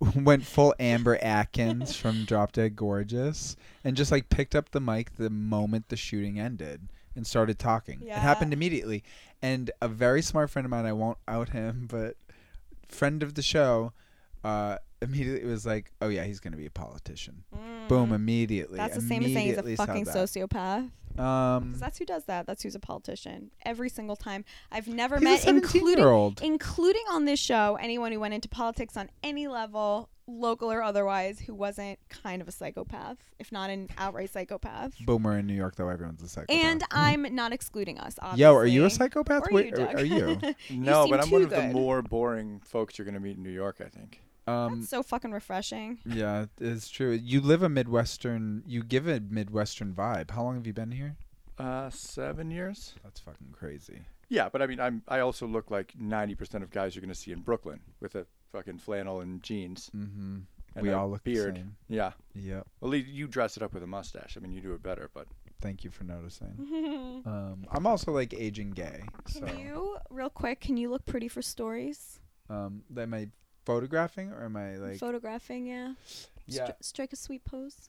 [0.16, 5.16] went full Amber Atkins from Drop Dead Gorgeous and just like picked up the mic
[5.16, 8.00] the moment the shooting ended and started talking.
[8.16, 9.02] It happened immediately.
[9.42, 12.16] And a very smart friend of mine, I won't out him, but
[12.88, 13.92] friend of the show,
[14.44, 17.44] uh, immediately it was like, "Oh yeah, he's gonna be a politician."
[17.88, 18.12] Boom!
[18.12, 18.78] Immediately.
[18.78, 18.82] Mm.
[18.82, 22.46] that's the same as saying he's a fucking sociopath Um, 'Cause that's who does that
[22.46, 27.24] that's who's a politician every single time i've never he's a met including including on
[27.24, 31.98] this show anyone who went into politics on any level local or otherwise who wasn't
[32.08, 36.22] kind of a psychopath if not an outright psychopath Boomer in New York, though everyone's
[36.22, 36.56] a psychopath.
[36.64, 38.42] and i'm not excluding us obviously.
[38.42, 39.42] Yo, are you a psychopath?
[39.50, 39.94] Or Wait, you, are- Doug.
[39.96, 40.38] are you?
[40.70, 43.42] No, seem but I'm one too of the more boring folks you're gonna meet in
[43.42, 43.80] New York.
[43.84, 44.20] I think.
[44.50, 47.12] Um, That's so fucking refreshing Yeah, it's true.
[47.12, 48.62] You live a Midwestern.
[48.66, 50.30] You give a Midwestern vibe.
[50.30, 51.16] How long have you been here?
[51.58, 52.94] Uh, seven years.
[53.04, 54.02] That's fucking crazy.
[54.28, 57.32] Yeah, but I mean, I'm I also look like 90% of guys you're gonna see
[57.32, 60.38] in Brooklyn with a fucking flannel and jeans Mm-hmm.
[60.76, 61.56] and We a all look the beard.
[61.56, 61.76] same.
[61.88, 62.12] Yeah.
[62.34, 62.66] Yep.
[62.80, 64.36] Well, you- you dress it up with a mustache.
[64.36, 65.26] I mean, you do it better, but
[65.60, 67.22] Thank you for noticing.
[67.26, 69.02] Um, I'm also like aging gay.
[69.26, 73.28] So, can you real quick can you look pretty for stories um, am I
[73.74, 74.98] photographing or am I like?
[74.98, 75.94] photographing yeah,
[76.46, 76.66] yeah.
[76.66, 77.88] Stri- strike a sweet pose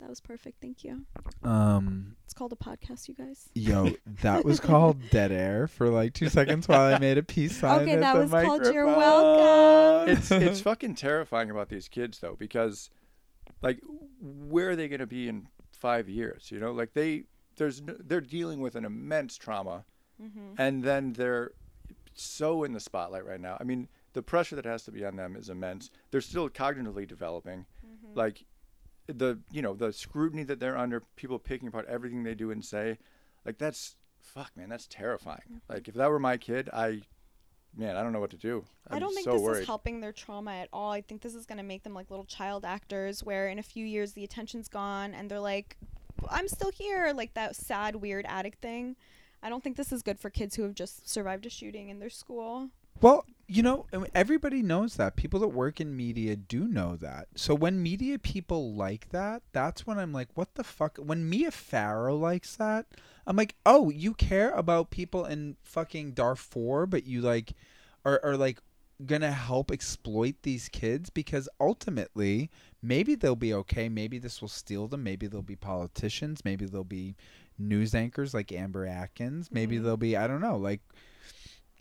[0.00, 1.04] that was perfect thank you
[1.42, 2.16] Um.
[2.24, 3.90] it's called a podcast you guys Yo,
[4.22, 7.82] that was called dead air for like two seconds while I made a peace sign.
[7.82, 8.96] Okay, at that the was called You're microphone.
[8.96, 10.08] Welcome.
[10.16, 12.90] it's it's fucking terrifying about these kids though because
[13.62, 13.80] like
[14.20, 16.72] where are they going to be in 5 years, you know?
[16.72, 17.24] Like they
[17.56, 19.84] there's no, they're dealing with an immense trauma
[20.20, 20.54] mm-hmm.
[20.56, 21.52] and then they're
[22.14, 23.56] so in the spotlight right now.
[23.60, 25.90] I mean, the pressure that has to be on them is immense.
[26.10, 27.66] They're still cognitively developing.
[27.86, 28.18] Mm-hmm.
[28.18, 28.44] Like
[29.06, 32.64] the you know, the scrutiny that they're under, people picking apart everything they do and
[32.64, 32.98] say,
[33.44, 35.42] like that's fuck man, that's terrifying.
[35.46, 35.72] Mm-hmm.
[35.72, 37.02] Like if that were my kid, I
[37.76, 38.64] man, I don't know what to do.
[38.88, 39.60] I I'd don't think so this worried.
[39.60, 40.90] is helping their trauma at all.
[40.90, 43.62] I think this is going to make them like little child actors where in a
[43.62, 45.76] few years the attention's gone and they're like,
[46.28, 48.96] I'm still here, like that sad, weird addict thing.
[49.42, 51.98] I don't think this is good for kids who have just survived a shooting in
[51.98, 52.70] their school.
[53.00, 55.16] Well, you know, everybody knows that.
[55.16, 57.28] People that work in media do know that.
[57.34, 60.98] So when media people like that, that's when I'm like, what the fuck?
[60.98, 62.86] When Mia Farrow likes that,
[63.26, 67.54] I'm like, oh, you care about people in fucking Darfur, but you like
[68.04, 68.60] are, are like
[69.06, 72.50] gonna help exploit these kids because ultimately
[72.82, 76.84] maybe they'll be okay maybe this will steal them maybe they'll be politicians maybe they'll
[76.84, 77.16] be
[77.60, 79.84] news anchors like amber atkins maybe Mhm.
[79.84, 80.80] they'll be i don't know like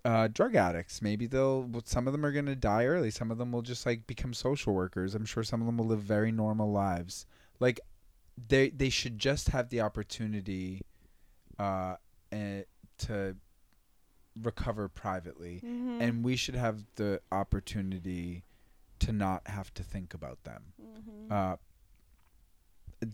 [0.06, 1.02] uh, drug addicts.
[1.02, 1.70] Maybe they'll.
[1.84, 3.12] Some of them are gonna die early.
[3.12, 5.14] Some of them will just like become social workers.
[5.14, 7.26] I'm sure some of them will live very normal lives.
[7.60, 7.82] Like,
[8.48, 10.84] they they should just have the opportunity,
[11.60, 11.96] uh,
[12.32, 12.62] eh,
[13.00, 13.36] to
[14.42, 16.02] recover privately, Mm-hmm.
[16.02, 18.46] and we should have the opportunity
[19.00, 20.64] to not have to think about them.
[20.82, 21.32] mm-hmm.
[21.32, 21.56] Uh,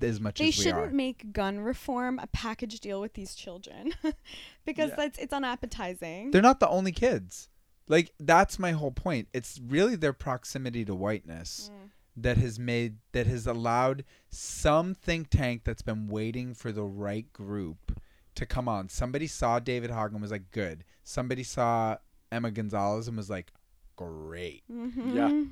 [0.02, 0.90] as much they as we shouldn't are.
[0.90, 3.94] make gun reform a package deal with these children
[4.66, 4.96] because Yeah.
[4.96, 6.32] that's it's unappetizing.
[6.32, 7.50] They're not the only kids.
[7.88, 9.28] Like that's my whole point.
[9.34, 11.70] It's really their proximity to whiteness.
[11.74, 11.90] Mm.
[12.18, 17.32] that has made that has allowed some think tank that's been waiting for the right
[17.34, 18.00] group
[18.36, 18.88] to come on.
[18.90, 21.98] Somebody saw David Hogg and was like, "Good." Somebody saw
[22.32, 23.52] Emma Gonzalez and was like,
[23.98, 25.16] "Great." Mhm.
[25.16, 25.44] Yeah,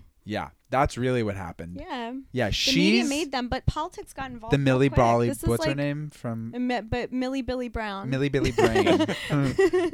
[0.70, 1.78] that's really what happened.
[1.80, 2.14] Yeah.
[2.32, 4.54] Yeah, The she's media made them, but politics got involved.
[4.54, 4.98] the real Millie quick.
[4.98, 5.28] Bolly.
[5.30, 8.10] This is What's her like- name from Mi- But Millie Billy Brown.
[8.10, 8.86] Millie Billy Brain?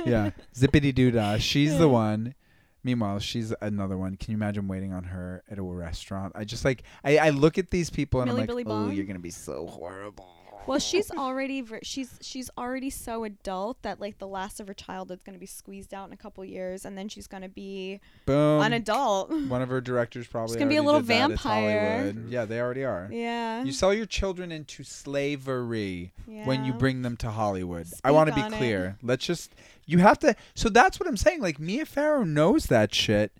[0.06, 1.38] yeah, Zippity Doo Dah.
[1.38, 2.36] She's the one.
[2.82, 4.16] Meanwhile, she's another one.
[4.16, 6.32] Can you imagine waiting on her at a restaurant?
[6.36, 8.86] I just like I, I look at these people and Millie I'm Billy like, oh,
[8.86, 8.94] Bong?
[8.94, 10.30] you're gonna be so horrible.
[10.68, 14.74] Well, she's already ver- she's she's already so adult that like the last of her
[14.74, 18.62] childhood's gonna be squeezed out in a couple years, and then she's gonna be Boom.
[18.62, 19.32] an adult.
[19.48, 20.58] One of her directors probably.
[20.58, 21.32] gonna be a little did that.
[21.32, 22.14] It's vampire.
[22.28, 23.10] Yeah, they already are.
[23.12, 23.64] yeah.
[23.64, 27.88] You sell your children into slavery when you bring them to Hollywood.
[28.04, 28.58] I want to be on it.
[28.58, 28.98] clear.
[29.02, 29.56] Let's just.
[29.86, 30.36] You have to.
[30.54, 31.42] So that's what I'm saying.
[31.42, 33.32] Like Mia Farrow knows that shit,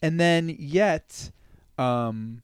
[0.00, 1.30] and then yet,
[1.78, 2.42] um,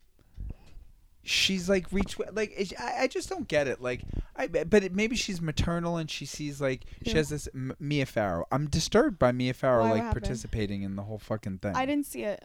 [1.25, 3.81] she's like reach like it- I, I just don't get it.
[3.81, 4.03] Like
[4.37, 8.07] I but it, maybe she's maternal and she sees like she has this M- Mia
[8.07, 8.47] Farrow.
[8.51, 9.89] I'm disturbed by Mia Farrow Why?
[9.89, 10.25] What like happened?
[10.25, 11.75] participating in the whole fucking thing.
[11.77, 12.45] I didn't see it.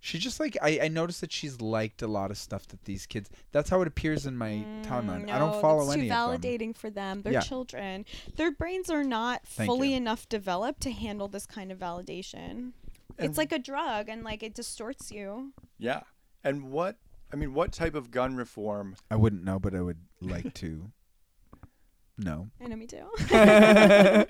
[0.00, 3.06] She just like I, I noticed that she's liked a lot of stuff that these
[3.06, 3.28] kids.
[3.50, 5.26] That's how it appears in my timeline.
[5.26, 6.40] Mm, I don't follow that's any too of them.
[6.52, 7.22] validating for them.
[7.22, 7.40] They're Yeah.
[7.40, 8.04] children.
[8.36, 9.96] Their brains are not Thank fully you.
[9.96, 12.72] enough developed to handle this kind of validation.
[13.18, 15.52] And- it's like a drug, and like it distorts you.
[15.78, 16.02] Yeah.
[16.44, 16.96] And what
[17.32, 18.96] I mean, what type of gun reform?
[19.10, 20.90] I wouldn't know, but I would like to.
[22.18, 22.48] know.
[22.62, 23.06] I know me too.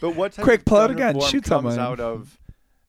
[0.00, 1.78] But what type Quick, of pull out gun a gun, reform shoot comes someone.
[1.80, 2.40] out of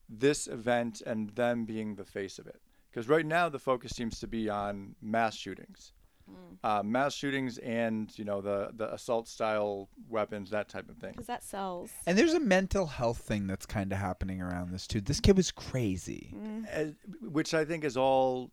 [0.07, 2.59] this event and them being the face of it?
[2.89, 5.93] Because right now the focus seems to be on mass shootings,
[6.27, 6.35] Hmm.
[6.63, 11.11] uh, mass shootings, and you know the the assault style weapons, that type of thing.
[11.11, 11.91] Because that sells.
[12.07, 15.01] And there's a mental health thing that's kind of happening around this too.
[15.01, 16.33] This kid was crazy.
[16.35, 16.67] Mm.
[16.67, 18.51] as, which I think is all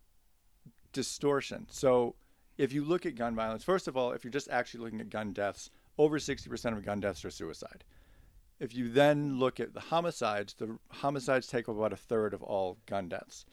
[0.96, 1.66] distortion.
[1.70, 2.14] So
[2.56, 5.10] if you look at gun violence, first of all, if you're just actually looking at
[5.10, 7.84] gun deaths, over 60% of gun deaths are suicide.
[8.58, 12.42] If you then look at the homicides, the homicides take up about a third of
[12.42, 13.44] all gun deaths.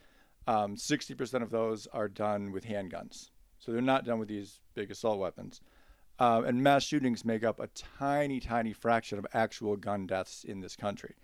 [0.48, 3.30] Um, 60% of those are done with handguns.
[3.60, 5.60] So they're not done with these big assault weapons.
[6.20, 7.68] Um, and mass shootings make up a
[8.00, 11.16] tiny, tiny fraction of actual gun deaths in this country.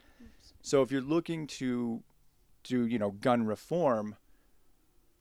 [0.62, 2.04] So if you're looking to
[2.64, 4.18] do, you know, gun reform,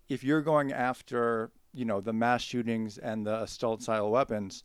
[0.08, 4.64] if you're going after, you know, the mass shootings and the assault style weapons,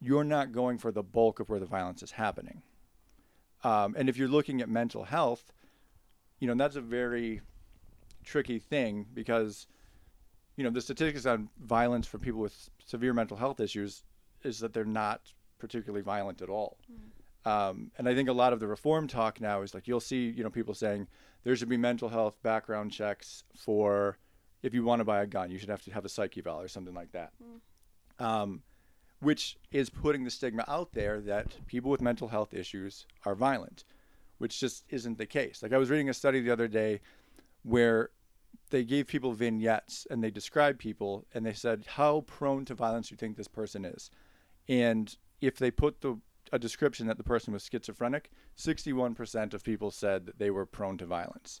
[0.00, 2.62] you're not going for the bulk of where the violence is happening.
[3.64, 5.52] Um, and if you're looking at mental health,
[6.38, 7.40] you know, that's a very
[8.22, 9.66] tricky thing because,
[10.56, 14.04] you know, the statistics on violence for people with severe mental health issues
[14.44, 16.78] is that they're not particularly violent at all.
[17.44, 20.28] Um, and I think a lot of the reform talk now is like you'll see,
[20.28, 21.08] you know, people saying
[21.42, 24.18] there should be mental health background checks for
[24.62, 26.60] if you want to buy a gun, you should have to have a psych eval
[26.60, 27.32] or something like that.
[28.18, 28.62] Um,
[29.20, 33.84] which is putting the stigma out there that people with mental health issues are violent,
[34.38, 35.62] which just isn't the case.
[35.62, 37.00] Like I was reading a study the other day
[37.62, 38.10] where
[38.70, 43.10] they gave people vignettes and they described people and they said how prone to violence
[43.10, 44.10] you think this person is.
[44.68, 46.18] And if they put the
[46.52, 50.98] a description that the person was schizophrenic, 61% of people said that they were prone
[50.98, 51.60] to violence.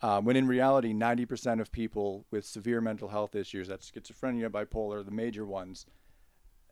[0.00, 5.04] Um, when in reality, 90% of people with severe mental health issues, that's schizophrenia, bipolar,
[5.04, 5.86] the major ones,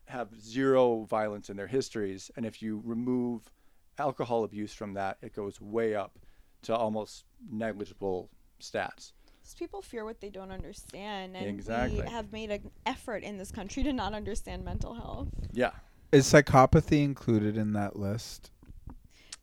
[0.06, 2.30] have zero violence in their histories.
[2.36, 3.50] And if you remove
[3.98, 6.18] alcohol abuse from that, it goes way up
[6.62, 9.12] to almost negligible stats.
[9.40, 12.02] Because people fear what they don't understand, and Exactly.
[12.02, 15.28] we have made an effort in this country to not understand mental health.
[15.52, 15.70] Yeah.
[16.12, 18.50] Is psychopathy included in that list?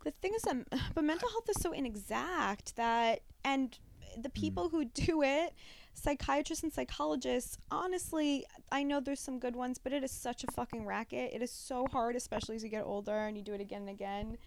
[0.03, 0.57] The thing is that,
[0.95, 3.77] but mental health is so inexact that, and
[4.17, 4.41] the hmm.
[4.41, 5.53] people who do it,
[5.93, 10.51] psychiatrists and psychologists, honestly, I know there's some good ones, but it is such a
[10.51, 11.31] fucking racket.
[11.33, 13.89] It is so hard, especially as you get older and you do it again and
[13.89, 14.37] again,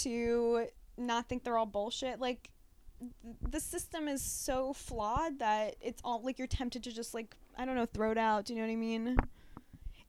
[0.00, 2.20] to not think they're all bullshit.
[2.20, 2.50] Like,
[2.98, 7.34] th- the system is so flawed that it's all like you're tempted to just like
[7.56, 8.46] I don't know throw it out.
[8.46, 9.16] Do you know what I mean?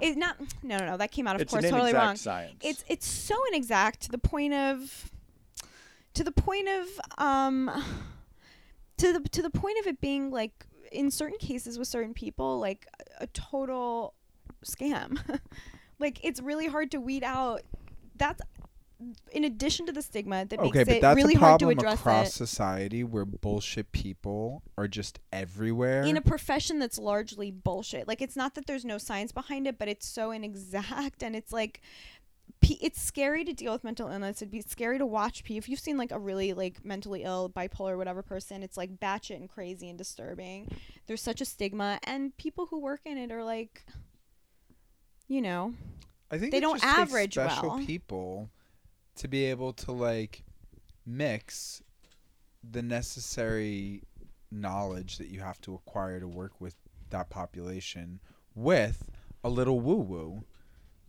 [0.01, 0.37] It's not.
[0.63, 0.97] No, no, no.
[0.97, 2.15] That came out of it's course totally wrong.
[2.15, 2.59] science.
[2.61, 5.11] It's it's so inexact to the point of
[6.13, 7.71] to the point of um
[8.97, 12.59] to the to the point of it being like in certain cases with certain people
[12.59, 12.87] like
[13.19, 14.13] a total
[14.65, 15.19] scam.
[15.99, 17.61] like it's really hard to weed out
[18.15, 18.41] that's
[19.31, 22.31] in addition to the stigma that Okay, makes it really hard to address across it
[22.33, 26.03] society where bullshit people are just everywhere.
[26.03, 28.07] in a profession that's largely bullshit.
[28.07, 31.53] Like it's not that there's no science behind it, but it's so inexact and it's
[31.53, 31.81] like
[32.61, 34.41] it's scary to deal with mental illness.
[34.41, 35.59] It'd be scary to watch people.
[35.59, 39.37] If you've seen like a really like mentally ill, bipolar, whatever person, it's like batshit
[39.37, 40.69] and crazy and disturbing.
[41.07, 43.85] There's such a stigma, and people who work in it are like,
[45.27, 45.73] you know,
[46.29, 47.85] I think they don't average special well.
[47.85, 48.49] people
[49.19, 50.43] to be able to like
[51.05, 51.83] mix
[52.71, 54.01] the necessary
[54.49, 56.75] knowledge that you have to acquire to work with
[57.09, 58.21] that population
[58.55, 59.09] with
[59.43, 60.43] a little woo woo.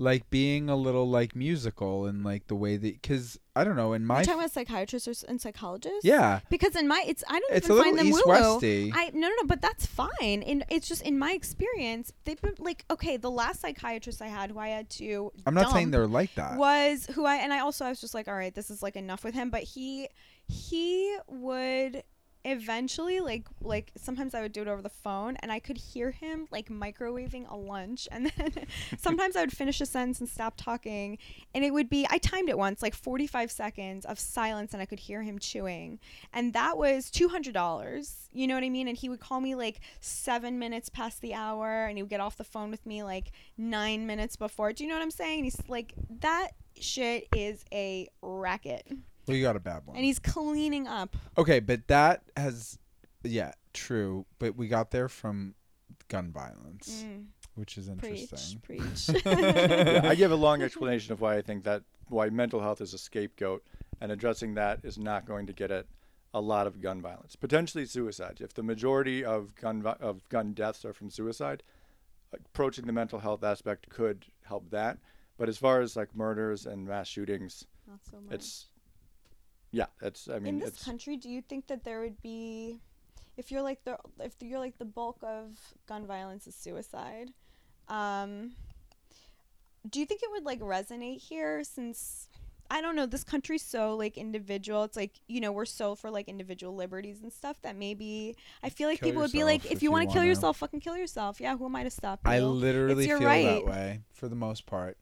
[0.00, 3.92] Like being a little like musical and like the way that because I don't know
[3.92, 6.04] in my you're talking about psychiatrists and psychologists.
[6.04, 8.92] yeah Because in my, it's I don't it's a even little find them east woo.
[8.94, 10.42] I no no no, but that's fine.
[10.42, 13.18] And it's just in my experience, they've been like okay.
[13.18, 16.56] The last psychiatrist I had, who I had to, I'm not saying they're like that.
[16.56, 18.96] was who I and I also I was just like, all right, this is like
[18.96, 19.50] enough with him.
[19.50, 20.08] But he
[20.48, 22.02] he would
[22.44, 26.10] eventually like like sometimes I would do it over the phone and I could hear
[26.10, 28.08] him like microwaving a lunch.
[28.10, 28.66] And then
[28.98, 31.18] sometimes I would finish a sentence and stop talking.
[31.54, 34.86] And it would be I timed it once like 45 seconds of silence and I
[34.86, 35.98] could hear him chewing.
[36.32, 38.88] And that was $200 you know what I mean?
[38.88, 42.20] And he would call me like 7 minutes past the hour and he would get
[42.20, 44.72] off the phone with me like 9 minutes before.
[44.72, 45.44] Do you know what I'm saying?
[45.44, 48.86] He's like that shit is a racket
[49.30, 49.96] well, you got a bad one.
[49.96, 52.78] and he's cleaning up Okay, but that has,
[53.22, 55.54] yeah, true, but we got there from
[56.08, 58.60] gun violence, Mm, which is interesting.
[58.60, 59.08] preach.
[59.26, 62.92] yeah, I give a long explanation of why I think that why mental health is
[62.94, 63.62] a scapegoat,
[64.00, 65.86] and addressing that is not going to get at
[66.34, 68.38] a lot of gun violence, potentially suicide.
[68.40, 71.62] If the majority of gun vi- of gun deaths are from suicide,
[72.32, 74.98] approaching the mental health aspect could help that.
[75.36, 78.34] But as far as like murders and mass shootings, Not so much.
[78.34, 78.66] it's
[79.72, 82.80] yeah, it's I mean in this it's country, do you think that there would be,
[83.36, 87.32] if you're like the if you're like the bulk of gun violence is suicide,
[87.88, 88.52] um,
[89.88, 92.28] do you think it would like resonate here since
[92.70, 94.84] I don't know this country's so like individual.
[94.84, 98.70] It's like you know we're so for like individual liberties and stuff that maybe I
[98.70, 100.58] feel like Kill people would be like if if you you want to kill yourself,
[100.58, 101.40] fucking kill yourself.
[101.40, 102.30] Yeah, who am I to stop you?
[102.30, 103.44] I literally your feel right.
[103.44, 104.96] that way for the most part.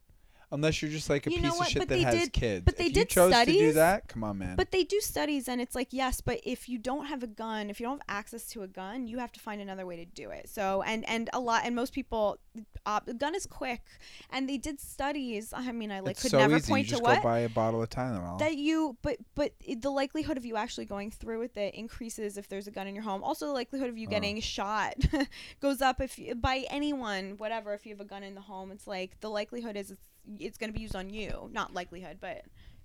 [0.50, 2.64] Unless you're just like a You piece of shit But that has did- kids.
[2.64, 4.56] but they if you did chose to do that, come on, man.
[4.56, 7.68] But they do studies, and it's like yes, but if you don't have a gun,
[7.68, 10.06] if you don't have access to a gun, you have to find another way to
[10.06, 10.48] do it.
[10.48, 12.38] So and and a lot and most people,
[12.86, 13.82] uh, the gun is quick,
[14.30, 15.52] and they did studies.
[15.54, 16.70] I mean, I like it's could so never easy.
[16.70, 18.38] point you just to what go buy a bottle of Tylenol.
[18.38, 22.38] that you but but it, the likelihood of you actually going through with it increases
[22.38, 24.10] if there's a gun in your home also the likelihood of you Oh.
[24.10, 24.94] getting shot
[25.60, 28.70] goes up if you, by anyone whatever if you have a gun in the home
[28.70, 30.00] it's like the likelihood is it's,
[30.38, 32.42] it's going to be used on you not likelihood but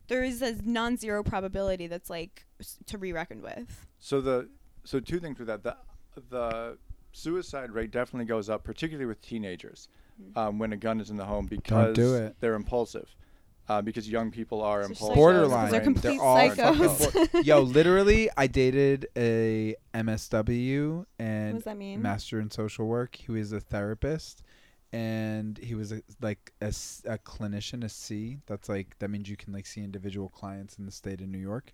[0.08, 4.50] there is a non-zero probability that's like s- to be reckoned with So the
[4.84, 5.76] so two things with that the
[6.30, 6.78] the
[7.12, 9.88] suicide rate definitely goes up, particularly with teenagers,
[10.22, 10.38] Mm-hmm.
[10.38, 12.36] um, when a gun is in the home because do it.
[12.39, 13.16] they're impulsive,
[13.68, 15.14] uh, because young people are They're impulsive.
[15.14, 15.62] psychos, Borderline.
[15.64, 17.44] 'cause they're complete all psychos.
[17.46, 23.16] Yo, literally, I dated a MSW what and does that mean master in social work.
[23.16, 24.44] He was a therapist,
[24.94, 28.38] and he was a, like a clinician, a C.
[28.46, 31.39] That's like that means you can like see individual clients in the state of New
[31.39, 31.74] York,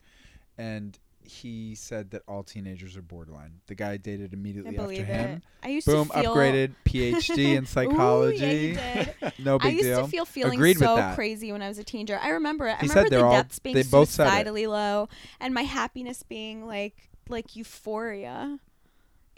[0.57, 3.59] and he said that all teenagers are borderline.
[3.67, 5.29] The guy I dated I immediately after him.
[5.31, 5.41] it.
[5.61, 8.71] I used Boom, to feel upgraded PhD in psychology.
[8.71, 9.33] Ooh, yeah, you did.
[9.45, 10.05] no I used deal.
[10.05, 12.17] to feel feeling Agreed so crazy when I was a teenager.
[12.21, 12.77] I remember it.
[12.79, 15.09] I He remember the all- depths being they both said suicidally low
[15.41, 18.57] and my happiness being like like euphoria.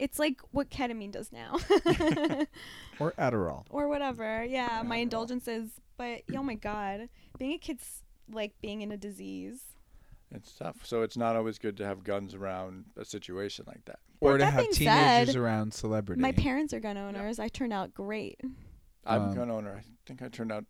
[0.01, 1.53] It's like what ketamine does now.
[2.99, 3.65] or Adderall.
[3.69, 4.43] or whatever.
[4.43, 5.01] Yeah, my Adderall.
[5.03, 5.69] indulgences.
[5.95, 9.61] But oh my god, being a kid's like being in a disease.
[10.33, 10.77] It's tough.
[10.83, 13.99] So it's not always good to have guns around a situation like that.
[14.21, 16.21] Or to that have teenagers said, around celebrities.
[16.21, 17.37] My parents are gun owners.
[17.37, 18.39] I turned out great.
[19.05, 19.75] I'm Um, a gun owner.
[19.77, 20.63] I think I turned out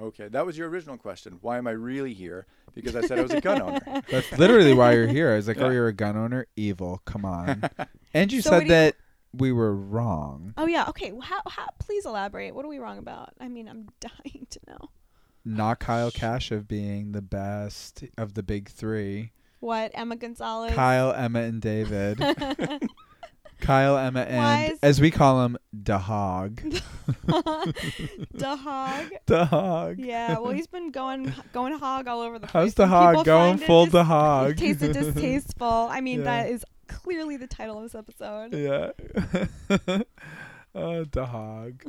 [0.00, 0.28] okay.
[0.28, 1.38] That was your original question.
[1.40, 2.46] Why am I really here?
[2.74, 4.02] Because I said I was a gun owner.
[4.10, 5.32] That's literally why you're here.
[5.32, 6.46] I was like, oh, you're a gun owner?
[6.56, 7.00] Evil.
[7.04, 7.62] Come on.
[8.14, 8.96] and you So what said do you- that
[9.34, 10.52] we were wrong.
[10.58, 10.86] Oh yeah.
[10.88, 11.10] Okay.
[11.12, 11.66] Well, how, how?
[11.78, 12.54] Please elaborate.
[12.54, 13.30] What are we wrong about?
[13.40, 14.90] I mean, I'm dying to know.
[15.44, 19.32] Not Kyle Kashuv being the best of the big three.
[19.60, 20.72] What Emma Gonzalez?
[20.74, 22.18] Kyle, Emma, and David.
[23.62, 26.56] Kyle, Emma, and is- as we call him, Dahog.
[28.32, 29.10] the hog.
[29.26, 29.94] Dahog.
[29.98, 32.52] Yeah, well, he's been going going hog all over the place.
[32.52, 33.52] How's the hog people going?
[33.58, 34.56] find it Full dis- Dahog.
[34.56, 35.66] Tasted distasteful.
[35.90, 36.24] I mean, Yeah.
[36.24, 38.52] that is clearly the title of this episode.
[38.54, 40.02] Yeah.
[40.74, 41.82] oh, Dahog.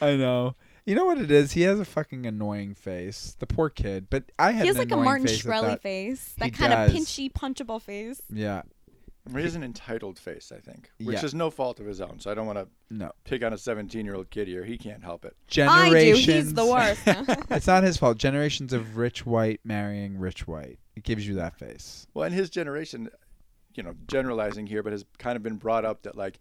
[0.00, 0.54] I know.
[0.84, 1.52] You know what it is?
[1.52, 3.36] He has a fucking annoying face.
[3.38, 4.08] The poor kid.
[4.10, 5.82] But I had He has an like a annoying Martin face at Shkreli that.
[5.82, 6.34] face.
[6.36, 8.20] He That kind of pinchy, punchable face.
[8.32, 8.62] Yeah.
[9.30, 11.24] He has an entitled face, I think, which Yeah.
[11.24, 12.18] is no fault of his own.
[12.18, 13.12] So I don't want to No.
[13.24, 14.64] pick on a 17 year old kid here.
[14.64, 15.36] He can't help it.
[15.36, 15.52] I do.
[15.54, 16.26] Generations.
[16.26, 17.02] He's the worst.
[17.50, 18.18] it's not his fault.
[18.18, 20.78] Generations of rich white marrying rich white.
[20.96, 22.06] It gives you that face.
[22.14, 23.10] Well, in his generation,
[23.74, 26.40] you know, generalizing here, but has kind of been brought up that like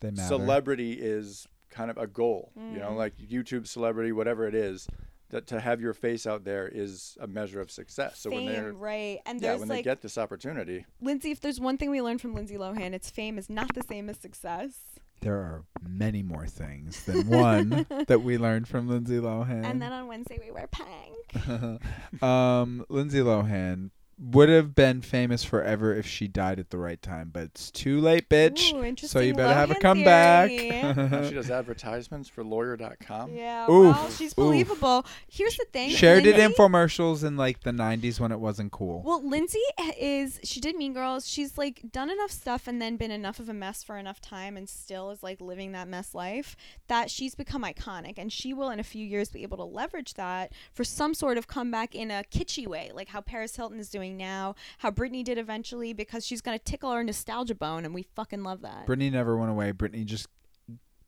[0.00, 0.28] They matter.
[0.28, 2.52] celebrity is kind of a goal.
[2.56, 2.78] You Mm.
[2.80, 4.86] know, like YouTube celebrity, whatever it is,
[5.30, 8.18] that to have your face out there is a measure of success.
[8.20, 9.18] So when they're fame, right?
[9.26, 11.30] And yeah, there's when they get this opportunity, Lindsay.
[11.30, 14.08] If there's one thing we learned from Lindsay Lohan, it's fame is not the same
[14.10, 14.72] as success.
[15.20, 19.64] there are many more things than one that we learned from Lindsay Lohan.
[19.64, 21.78] And then on Wednesday we wear pang.
[22.22, 23.90] um, Lindsay Lohan
[24.22, 28.00] would have been famous forever if she died at the right time, but it's too
[28.00, 28.66] late, bitch.
[28.66, 30.50] Ooh, so you interesting better have a comeback.
[30.50, 33.32] she does advertisements for lawyer.com.
[33.32, 34.36] Yeah, Oof, well, she's oof.
[34.36, 35.06] believable.
[35.26, 35.90] Here's the thing.
[35.90, 39.02] Shared it Lindsay- infomercials in like the 90s when it wasn't cool.
[39.02, 39.58] Well, Lindsay
[39.98, 41.26] is she did Mean Girls.
[41.26, 44.56] She's like done enough stuff and then been enough of a mess for enough time
[44.56, 46.56] and still is like living that mess life
[46.88, 50.14] that she's become iconic and she will in a few years be able to leverage
[50.14, 53.88] that for some sort of comeback in a kitschy way, like how Paris Hilton is
[53.88, 58.02] doing now, how Britney did eventually because she's to tickle our nostalgia bone and we
[58.02, 58.86] fucking love that.
[58.86, 59.72] Britney never went away.
[59.72, 60.28] Britney just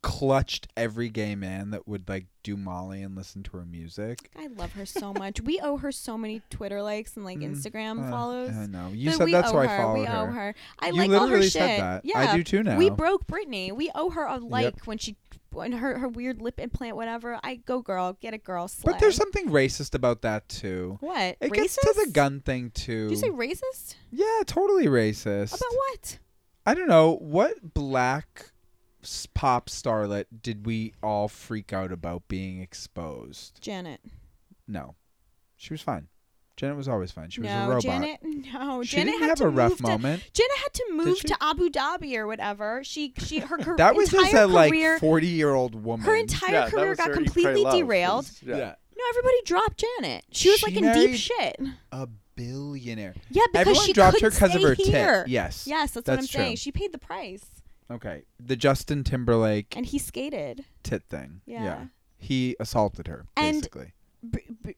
[0.03, 4.29] clutched every gay man that would like do Molly and listen to her music.
[4.37, 5.41] I love her so much.
[5.41, 8.51] We owe her so many Twitter likes and like Mm, Instagram Uh, follows.
[8.55, 8.89] I know.
[8.93, 9.73] You But said that's why her.
[9.73, 10.17] I follow we her.
[10.17, 10.55] owe her.
[10.77, 11.53] I You like all her literally shit.
[11.53, 12.05] said that.
[12.05, 12.77] Yeah, I do too now.
[12.77, 13.71] We broke Britney.
[13.75, 15.15] We owe her a like when she
[15.51, 17.39] when her her weird lip implant, whatever.
[17.43, 18.67] I go girl, get a girl.
[18.67, 18.91] Slay.
[18.91, 20.97] But there's something racist about that too.
[20.99, 21.53] what It racist?
[21.53, 23.07] gets to the gun thing too.
[23.09, 23.95] Did you say racist?
[24.11, 25.55] yeah, totally racist.
[25.55, 26.19] About what?
[26.65, 28.51] I don't know what black
[29.33, 33.59] pop starlet did we all freak out about being exposed?
[33.61, 34.01] Janet.
[34.67, 34.95] No,
[35.57, 36.07] she was fine.
[36.55, 37.29] Janet was always fine.
[37.31, 37.81] She was no, a robot.
[37.81, 38.19] Janet.
[38.23, 40.21] No, she Janet didn't had have to a rough to, moment.
[40.33, 42.83] Janet had to move to Abu Dhabi or whatever.
[42.83, 44.99] She she her, her That was entire just a like career.
[44.99, 46.05] forty year old woman.
[46.05, 48.25] her entire yeah, career got her completely derailed.
[48.25, 48.57] was- Yeah.
[48.57, 50.25] yeah, No, everybody dropped Janet.
[50.31, 51.59] She was She like in deep shit.
[51.91, 53.15] a billionaire.
[53.31, 55.21] Yeah, because Everyone she dropped her because of her here.
[55.23, 55.27] tit.
[55.29, 55.65] Yes.
[55.67, 56.57] Yes, that's, what I'm saying.
[56.57, 57.45] She paid the price,
[57.91, 58.23] Okay.
[58.39, 60.65] The Justin Timberlake and he skated.
[60.83, 61.41] tit thing.
[61.45, 61.63] Yeah.
[61.63, 61.85] yeah.
[62.17, 63.93] He assaulted her And- basically.
[64.29, 64.75] B- b-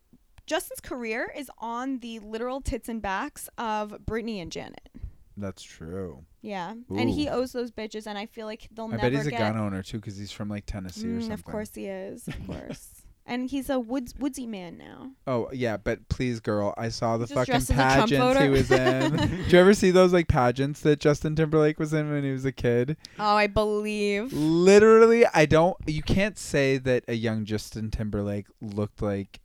[0.47, 4.89] Justin's career is on the literal tits and backs of Britney and Janet.
[5.37, 6.23] That's true.
[6.41, 9.13] Yeah, and he owes those bitches, and I feel like they'll I never I bet
[9.13, 11.31] he's a gun owner too, because he's from like Tennessee or Mm, something.
[11.33, 12.94] of course he is, of course.
[13.25, 15.11] And he's a woods woodsy man now.
[15.25, 18.41] Oh yeah, but please, girl, I saw the Just fucking dressed as a Trump pageants
[18.41, 19.15] he was in.
[19.43, 22.45] Did you ever see those like pageants that Justin Timberlake was in when he was
[22.45, 22.97] a kid?
[23.19, 24.31] Oh, I believe.
[24.33, 25.75] Literally, I don't.
[25.85, 29.39] You can't say that a young Justin Timberlake looked like.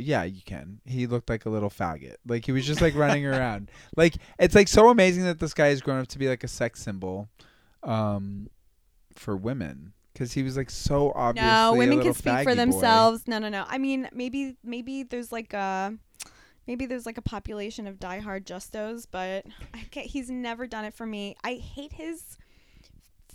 [0.00, 0.80] Yeah, you can.
[0.84, 2.16] He looked like a little faggot.
[2.24, 3.70] Like he was just like running around.
[3.96, 6.48] Like it's like so amazing that this guy has grown up to be like a
[6.48, 7.28] sex symbol,
[7.82, 8.48] um,
[9.12, 9.92] for women.
[10.18, 11.48] Because he was like so obviously.
[11.48, 12.54] No, women can speak for boy.
[12.56, 13.28] themselves.
[13.28, 13.64] No, no, no.
[13.68, 15.94] I mean, maybe maybe there's like a
[16.66, 19.46] maybe there's like a population of diehard justos, but
[19.92, 21.36] he's never done it for me.
[21.44, 22.36] I hate his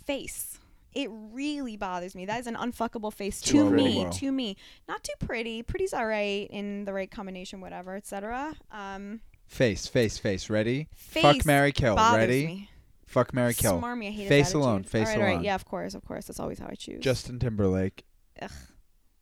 [0.04, 0.58] face.
[0.94, 2.26] It really bothers me.
[2.26, 4.04] That is an unfuckable face Too to me.
[4.04, 4.18] pretty.
[4.18, 4.56] To me,
[4.86, 5.62] not too pretty.
[5.62, 8.54] Pretty's all right in the right combination, whatever, etc.
[8.70, 10.50] Um, Face, face, face.
[10.50, 10.88] Ready?
[10.94, 11.96] face Fuck, Mary, kill.
[11.96, 12.46] Ready?
[12.46, 12.70] me.
[13.06, 13.80] Fuck, Mary, kill.
[13.80, 14.60] Smarmy, I hate his Face attitude.
[14.62, 15.32] alone, face all right, all right.
[15.34, 15.44] alone.
[15.44, 16.26] Yeah, of course, of course.
[16.26, 17.00] That's always how I choose.
[17.02, 18.04] Justin Timberlake,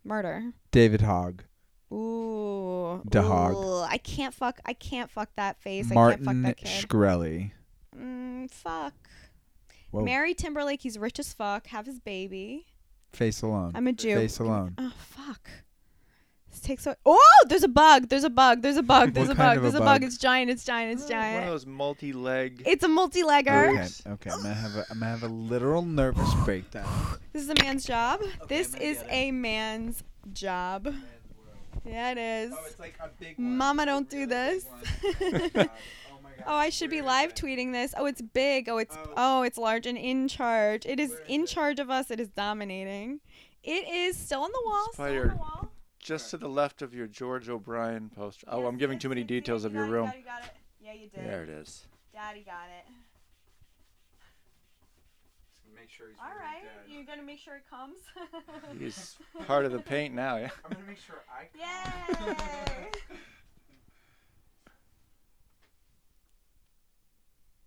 [0.05, 0.53] murder.
[0.71, 1.43] David Hogg,
[1.93, 3.03] Ooh.
[3.09, 3.55] Da hog.
[3.55, 4.61] Ooh, I can't fuck.
[4.65, 5.91] I can't fuck that face.
[5.91, 6.89] I Martin can't fuck that kid.
[6.89, 7.51] Shkreli.
[7.99, 8.95] mm, fuck.
[9.91, 10.03] Whoa.
[10.03, 10.81] Mary Timberlake.
[10.83, 11.67] He's rich as fuck.
[11.69, 12.67] Have his baby.
[13.13, 13.73] Face alone.
[13.75, 14.15] I'm a Jew.
[14.17, 14.75] Face alone.
[14.79, 15.51] Oh fuck.
[16.53, 16.95] This takes so.
[17.05, 18.09] Oh, there's a bug.
[18.09, 18.63] There's a bug.
[18.63, 19.13] There's a bug.
[19.15, 19.61] There's a bug.
[19.63, 19.87] There's a bug.
[20.01, 20.05] bug?
[20.05, 20.51] It's giant.
[20.51, 20.93] It's giant.
[20.93, 21.35] It's giant.
[21.35, 21.51] One of giant.
[21.53, 22.63] those multi-leg.
[22.67, 23.71] It's a multi-legger.
[23.71, 24.31] Okay, okay.
[24.31, 26.87] I'm gonna have a I'm gonna have a literal nervous breakdown.
[27.33, 28.21] This is a man's job.
[28.49, 30.95] this is a man's job.
[31.87, 32.53] Yeah, it is.
[32.55, 34.67] Oh, like a big Mama, don't do this.
[36.15, 36.45] Oh, my god.
[36.47, 37.95] Oh, I should be live tweeting this.
[37.97, 38.69] Oh, it's big.
[38.69, 39.13] Oh, it's Oh.
[39.17, 40.87] oh, it's large and in charge.
[40.87, 41.47] It is Where is in it?
[41.49, 42.11] charge of us.
[42.11, 43.21] It is dominating.
[43.65, 44.89] It is still on the wall.
[44.93, 45.72] Still on the wall.
[46.03, 48.45] Just to the left of your George O'Brien poster.
[48.51, 50.07] Oh, Yes, I'm giving yes, too many yes, yes, details of your room.
[50.07, 50.51] You got it, you got it.
[50.85, 51.25] Yeah, you did.
[51.25, 51.87] There it is.
[52.13, 52.93] Daddy got it.
[55.77, 57.99] Make sure he's All right, you're gonna make sure it comes.
[58.79, 60.51] He's part of the paint now, yeah.
[60.65, 61.49] I'm gonna make sure I.
[61.59, 62.89] Yay!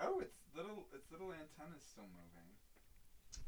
[0.01, 0.85] Oh, it's little.
[0.93, 2.24] Its little antenna's still moving.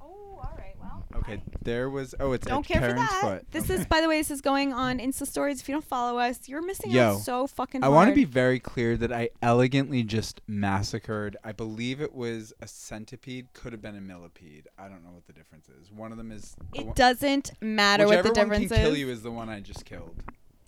[0.01, 0.05] Oh,
[0.41, 0.75] all right.
[0.79, 1.03] Well.
[1.15, 2.13] Okay, there was.
[2.19, 3.21] Oh, it's Don't at care for that.
[3.21, 3.51] foot.
[3.51, 3.75] This Okay.
[3.81, 5.59] is, by the way, this is going on Insta stories.
[5.61, 8.23] If you don't follow us, you're missing Yo, out so fucking I want to be
[8.25, 11.37] very clear that I elegantly just massacred.
[11.43, 13.51] I believe it was a centipede.
[13.53, 14.67] Could have been a millipede.
[14.77, 15.91] I don't know what the difference is.
[15.91, 16.55] One of them is.
[16.73, 18.99] The It one, doesn't matter what the difference one difference can kill is.
[18.99, 20.15] you is the one I just killed.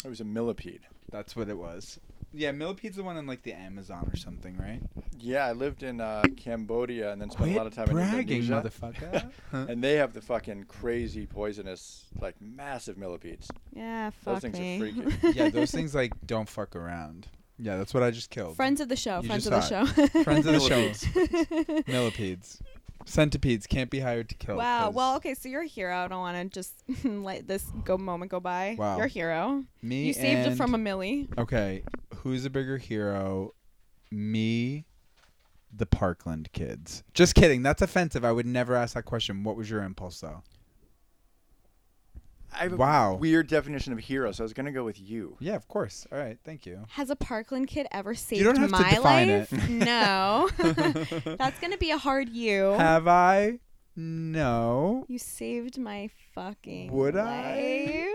[0.04, 0.82] It was a millipede.
[1.12, 2.00] That's what it was.
[2.32, 4.82] Yeah, millipede's the one in like the Amazon or something, right?
[5.18, 8.44] Yeah, I lived in uh, Cambodia and then spent a lot of time bragging, in
[8.44, 8.70] Indonesia.
[8.70, 9.32] motherfucker.
[9.70, 13.50] And they have the fucking crazy poisonous, like massive millipedes.
[13.74, 14.80] Yeah, Those fuck things are me.
[14.80, 15.38] freaky.
[15.38, 17.28] yeah, those things like don't fuck around.
[17.58, 18.56] Yeah, that's what I just killed.
[18.56, 19.20] Friends of the show.
[19.22, 20.08] You friends of the saw show.
[20.24, 21.92] Friends of the show.
[21.92, 22.62] Millipedes.
[23.06, 24.58] Centipedes can't be hired to kill.
[24.58, 24.86] wow.
[24.86, 25.98] 'cause Well, okay, so you're a hero.
[25.98, 28.76] I don't want to just let this go moment go by.
[28.78, 28.98] Wow.
[28.98, 29.64] You're a hero.
[29.82, 31.28] me You saved it and- from a millie.
[31.38, 31.84] Okay,
[32.18, 33.54] who's a bigger hero?
[34.12, 34.86] Me,
[35.76, 37.04] the Parkland kids.
[37.14, 37.62] Just kidding.
[37.64, 38.26] That's offensive.
[38.26, 39.44] I would never ask that question.
[39.44, 40.42] What was your impulse though?
[42.54, 43.16] I have a Wow.
[43.16, 45.38] weird definition of hero, so I was gonna go with you.
[45.40, 46.08] Yeah, of course.
[46.12, 46.86] All right, thank you.
[46.90, 49.54] Has a Parkland kid ever saved don't have to my define life?
[49.54, 49.70] it.
[49.70, 50.50] No.
[51.38, 52.72] That's gonna be a hard you.
[52.74, 53.60] Have I?
[53.96, 55.06] No.
[55.08, 58.14] you saved my fucking Would life I?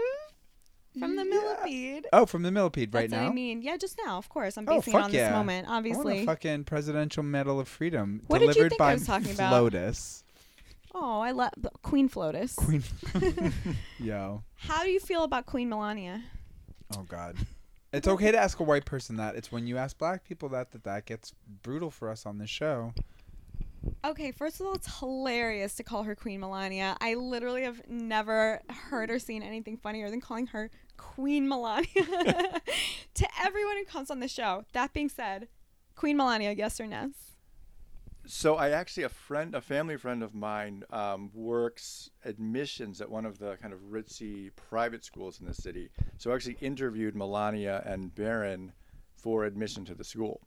[0.99, 1.31] from the Yeah.
[1.31, 2.07] millipede.
[2.13, 3.25] Oh, from the millipede right That's now.
[3.25, 3.63] what I mean.
[3.63, 4.57] Yeah, just now, of course.
[4.57, 5.29] I'm Oh, basing it on yeah.
[5.29, 6.01] this moment, obviously.
[6.01, 6.23] I want obviously.
[6.23, 9.31] a fucking Presidential Medal of Freedom What did you delivered think by I was talking
[9.33, 9.53] about?
[9.53, 10.24] Lotus.
[10.95, 11.51] Oh, I love
[11.83, 12.55] Queen Flotus.
[12.55, 12.83] Queen.
[13.99, 14.45] Yo.
[14.55, 16.23] How do you feel about Queen Melania?
[16.97, 17.37] Oh God.
[17.93, 19.37] It's okay to ask a white person that.
[19.37, 21.33] It's when you ask black people that that that gets
[21.63, 22.93] brutal for us on this show.
[24.05, 26.97] Okay, first of all, it's hilarious to call her Queen Melania.
[27.01, 31.85] I literally have never heard or seen anything funnier than calling her Queen Melania
[33.15, 34.65] to everyone who comes on the show.
[34.73, 35.49] That being said,
[35.97, 37.11] Queen Melania, yes or no?
[38.27, 43.27] So I actually a friend, a family friend of mine, um, works admissions at one
[43.27, 45.91] of the kind of ritzy private schools in the city.
[46.17, 48.73] So I actually interviewed Melania and Barron
[49.17, 50.41] for admission to the school.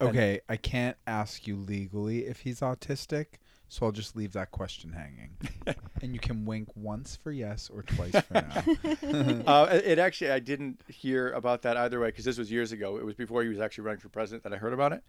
[0.00, 3.26] And- Okay, I can't ask you legally if he's autistic,
[3.68, 5.36] so I'll just leave that question hanging.
[6.02, 9.42] and you can wink once for yes or twice for no.
[9.46, 12.72] uh, it, it actually, I didn't hear about that either way because this was years
[12.72, 12.96] ago.
[12.96, 15.02] It was before he was actually running for president that I heard about it.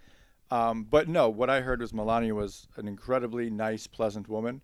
[0.52, 4.62] Um, but no, what I heard was Melania was an incredibly nice, pleasant woman,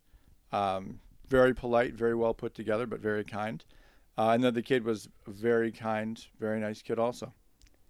[0.51, 3.63] um, very polite, very well put together, but very kind.
[4.17, 7.33] Uh, and then the kid was very kind, very nice kid also.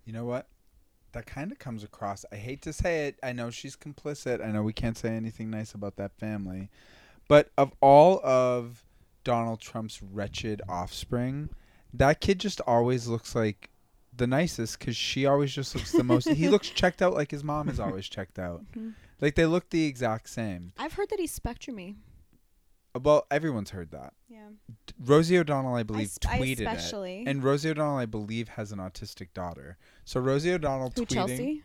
[0.06, 0.48] You know what?
[1.14, 2.24] That kind of comes across.
[2.32, 3.18] I hate to say it.
[3.24, 4.46] I know she's complicit.
[4.46, 6.70] I know we can't say anything nice about that family.
[7.28, 8.86] But of all of
[9.24, 11.50] Donald Trump's wretched offspring,
[11.94, 13.70] that kid just always looks like
[14.18, 16.28] the nicest because she always just looks the most.
[16.30, 18.64] he looks checked out like his mom is always checked out.
[18.76, 18.94] Mhm.
[19.22, 20.74] Like they look the exact same.
[20.78, 21.96] I've heard that he's spectrumy.
[23.00, 24.14] Well, everyone's heard that.
[24.28, 24.48] Yeah.
[24.88, 27.22] D- Rosie O'Donnell, I believe, sp- I tweeted especially.
[27.22, 27.28] it.
[27.28, 29.78] And Rosie O'Donnell, I believe, has an autistic daughter.
[30.04, 31.14] So Rosie O'Donnell Who, tweeting.
[31.14, 31.64] Chelsea?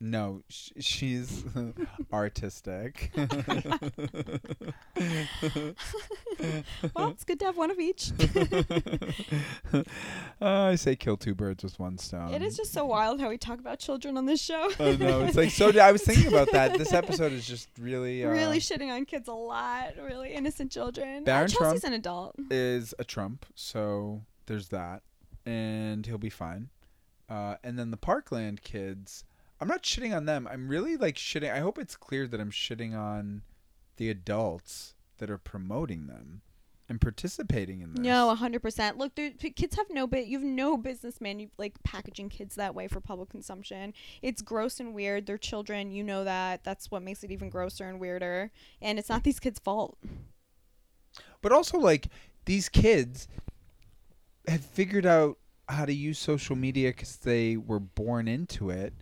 [0.00, 1.44] No, sh- she's
[2.12, 3.12] artistic.
[6.94, 8.12] Well, it's good to have one of each.
[9.72, 9.82] uh,
[10.40, 12.32] I say kill two birds with one stone.
[12.32, 14.70] it is just so wild how we talk about children on this show.
[14.78, 15.22] I know.
[15.22, 15.70] It's like so.
[15.80, 16.76] I was thinking about that.
[16.78, 19.94] This episode is just really, uh, really shitting on kids a lot.
[20.02, 21.22] Really innocent children.
[21.22, 22.36] Uh, Barron Chelsea's Trump an adult.
[22.50, 23.46] is a Trump.
[23.54, 25.02] So there's that,
[25.46, 26.68] and he'll be fine.
[27.28, 29.24] Uh, and then the Parkland kids.
[29.60, 30.46] I'm not shitting on them.
[30.50, 31.50] I'm really like shitting.
[31.52, 33.42] I hope it's clear that I'm shitting on
[33.96, 36.42] the adults that are promoting them
[36.88, 38.04] and participating in this.
[38.04, 38.98] No, hundred percent.
[38.98, 40.26] Look, kids have no bit.
[40.26, 41.38] You have no business, man.
[41.38, 43.94] You like packaging kids that way for public consumption.
[44.20, 45.26] It's gross and weird.
[45.26, 45.90] They're children.
[45.90, 46.62] You know that.
[46.62, 48.50] That's what makes it even grosser and weirder.
[48.82, 49.96] And it's not these kids' fault.
[51.40, 52.08] But also, like,
[52.44, 53.28] these kids
[54.46, 55.38] have figured out
[55.68, 58.92] how to use social media because they were born into it,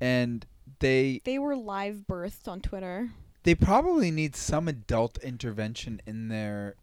[0.00, 0.44] and
[0.80, 3.10] they They were live birthed on Twitter.
[3.42, 6.76] They probably need some adult intervention in their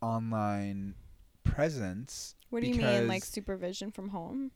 [0.00, 0.94] online
[1.44, 2.34] presence.
[2.50, 4.50] What do you mean, like supervision from home?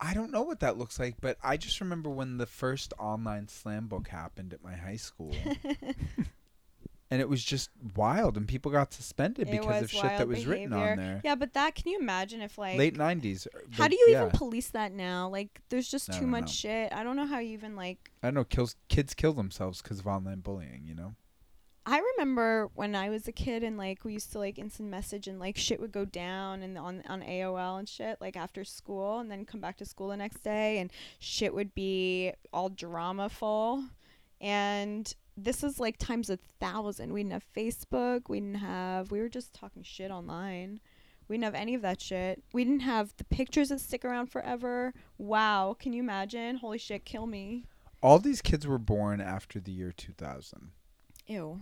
[0.00, 3.48] I don't know what that looks like, but I just remember when the first online
[3.48, 5.34] slam book happened at my high school.
[7.10, 10.46] and it was just wild, and people got suspended It because of shit that was
[10.46, 11.20] written on there.
[11.24, 13.46] Yeah, but that can you imagine if like Late '90s.
[13.46, 14.26] Uh, how like, do you yeah.
[14.26, 15.28] even police that now?
[15.28, 16.48] Like, there's just I too much know.
[16.48, 16.92] shit.
[16.92, 18.10] I don't know how you even like.
[18.22, 18.44] I don't know.
[18.44, 20.82] Kills kids kill themselves because of online bullying.
[20.84, 21.14] You know.
[21.90, 25.26] I remember when I was a kid and like we used to like instant message
[25.26, 29.20] and like shit would go down and on on AOL and shit like after school
[29.20, 33.30] and then come back to school the next day and shit would be all drama
[33.30, 33.84] full
[34.38, 37.12] and this is like times a thousand.
[37.12, 38.28] We didn't have Facebook.
[38.28, 39.10] We didn't have.
[39.10, 40.80] We were just talking shit online.
[41.28, 42.42] We didn't have any of that shit.
[42.52, 44.94] We didn't have the pictures that stick around forever.
[45.18, 46.56] Wow, can you imagine?
[46.56, 47.64] Holy shit, kill me.
[48.02, 50.70] All these kids were born after the year 2000.
[51.26, 51.60] Ew.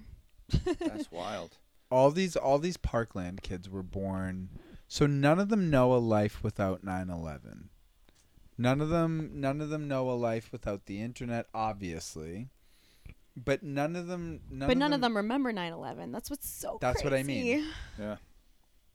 [0.78, 1.58] That's wild.
[1.90, 4.50] All these all these Parkland kids were born
[4.88, 7.68] so none of them know a life without 9/11.
[8.58, 12.48] None of them none of them know a life without the internet obviously.
[13.36, 16.10] But none of them none but of none them, of them remember 9/11.
[16.12, 17.64] That's what's so That's what I mean.
[17.98, 18.16] Yeah.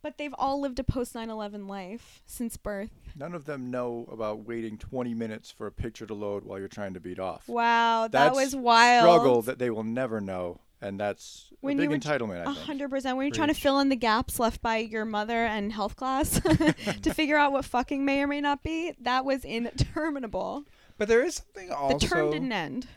[0.03, 2.89] But they've all lived a post 9/11 life since birth.
[3.15, 6.67] None of them know about waiting 20 minutes for a picture to load while you're
[6.67, 7.47] trying to beat off.
[7.47, 9.03] Wow, that That's was wild.
[9.03, 12.39] Struggle that they will never know, and that's When a you big were j- entitlement.
[12.47, 12.57] I A think.
[12.65, 13.15] hundred percent.
[13.15, 16.39] When you're trying to fill in the gaps left by your mother and health class
[17.03, 20.63] to figure out what fucking may or may not be, that was interminable.
[20.97, 21.99] But there is something also.
[21.99, 22.87] The term didn't end.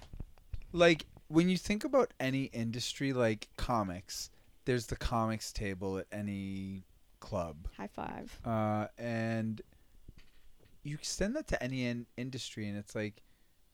[0.72, 1.04] like
[1.34, 4.30] when you think about any industry like comics,
[4.64, 6.84] there's the comics table at any
[7.20, 7.56] club.
[7.76, 8.40] High five.
[8.44, 9.60] Uh, and
[10.82, 13.22] you extend that to any in- industry, and it's like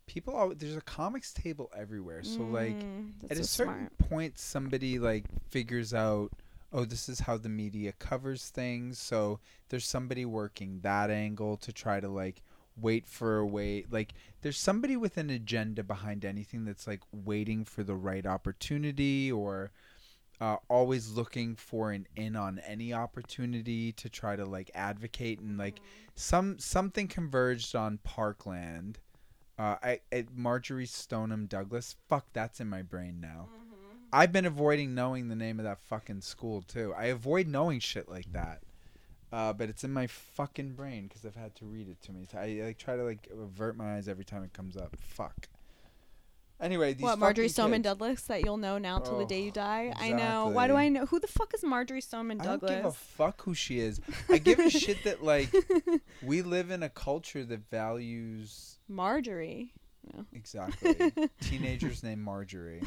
[0.07, 0.35] people.
[0.35, 2.23] Always, there's a comics table everywhere.
[2.23, 3.99] So like Mm, at that's a certain smart.
[3.99, 6.31] point, somebody like figures out,
[6.73, 8.99] oh, this is how the media covers things.
[8.99, 12.43] So there's somebody working that angle to try to like
[12.77, 13.93] wait for a wait.
[13.93, 19.31] Like there's somebody with an agenda behind anything that's like waiting for the right opportunity
[19.31, 19.71] or
[20.41, 25.59] uh, always looking for an in on any opportunity to try to like advocate and
[25.59, 25.81] like
[26.15, 28.99] some something converged on Parkland.
[29.59, 31.97] Uh, I, I Marjorie Stoneman Douglas.
[32.09, 33.49] Fuck, that's in my brain now.
[34.13, 36.95] I've been avoiding knowing the name of that fucking school too.
[36.97, 38.63] I avoid knowing shit like that.
[39.33, 42.27] Uh, but it's in my fucking brain because I've had to read it to me.
[42.35, 44.97] I like try to like avert my eyes every time it comes up.
[44.99, 45.49] Fuck.
[46.61, 49.53] Anyway, these what Marjorie Stoneman Douglas that you'll know now till the day you Oh,
[49.53, 49.95] die?
[49.97, 50.49] I know.
[50.49, 50.75] Why do.
[50.75, 51.07] I know?
[51.07, 52.71] Who the fuck is Marjorie Stoneman Douglas?
[52.71, 53.99] I don't give a fuck who she is.
[54.29, 55.49] I give a shit that like
[56.23, 59.73] we live in a culture that values Marjorie.
[60.35, 62.83] exactly teenagers named Marjorie.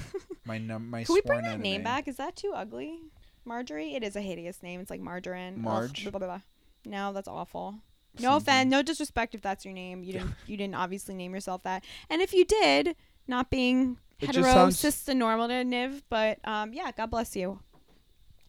[0.46, 1.72] My num my Can we bring that enemy.
[1.72, 2.08] name back?
[2.08, 3.00] Is that too ugly?
[3.46, 3.96] Marjorie?
[3.96, 4.80] It is a hideous name.
[4.80, 5.56] It's like margarine.
[5.58, 6.04] Ugh, Marge?
[6.04, 6.42] blah, blah, blah.
[6.86, 7.76] No, that's awful.
[8.20, 10.04] No offense, no disrespect if that's your name.
[10.04, 11.84] You didn't you didn't obviously name yourself that.
[12.10, 12.96] And if you did,
[13.28, 17.60] not being It just hetero sounds- cisnormative, but um yeah, God bless you.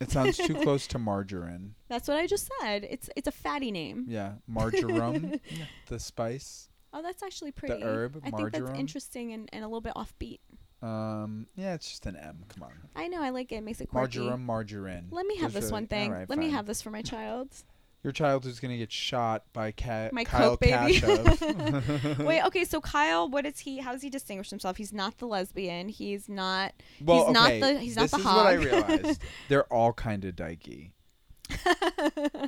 [0.00, 1.76] It sounds too close to margarine.
[1.88, 2.86] That's what I just said.
[2.90, 4.04] It's it's a fatty name.
[4.08, 5.40] Yeah, marjoram,
[5.88, 6.68] the spice.
[6.92, 7.80] Oh, that's actually pretty.
[7.80, 8.76] The herb, I think that's marjoram.
[8.78, 10.40] interesting and, and a little bit offbeat.
[10.86, 12.44] Um, yeah, it's just an M.
[12.48, 13.56] Come on, I know, I like it.
[13.56, 14.18] It makes it quirky.
[14.18, 15.06] marjoram, margarine.
[15.10, 16.10] Let me have Those this are- one thing.
[16.12, 16.54] alright, Let me fine.
[16.56, 17.48] have this for my child.
[18.02, 21.00] your child who's gonna get shot by Ka- My Kyle Coke baby.
[22.22, 23.78] Wait, okay, so Kyle, what is he?
[23.78, 24.76] How does he distinguish himself?
[24.76, 25.88] He's not the lesbian.
[25.88, 26.74] He's not.
[27.00, 28.64] Well, he's not okay, the- he's not this the is what I hog.
[28.64, 29.22] realized.
[29.48, 30.90] They're all kind of dykey.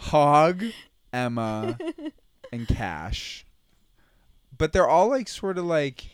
[0.03, 0.63] Hog,
[1.13, 1.79] Emma,
[2.53, 3.47] and Cash.
[4.59, 6.05] But they're all like sort of like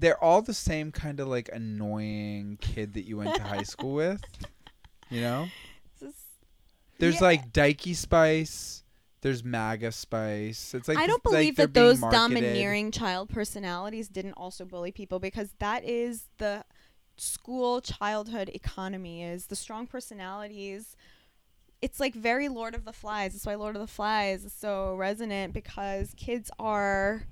[0.00, 3.94] they're all the same kind of like annoying kid that you went to high school
[4.02, 4.20] with.
[5.10, 5.48] You know?
[6.98, 7.20] There's Yeah.
[7.20, 8.82] like Dykey Spice,
[9.20, 10.72] there's MAGA Spice.
[10.74, 14.92] It's like I don't this- like believe that those domineering child personalities didn't also bully
[14.92, 16.64] people because that is the
[17.18, 20.94] school childhood economy is the strong personalities
[21.80, 24.94] it's like very lord of the flies that's why lord of the flies is so
[24.96, 27.22] resonant because kids are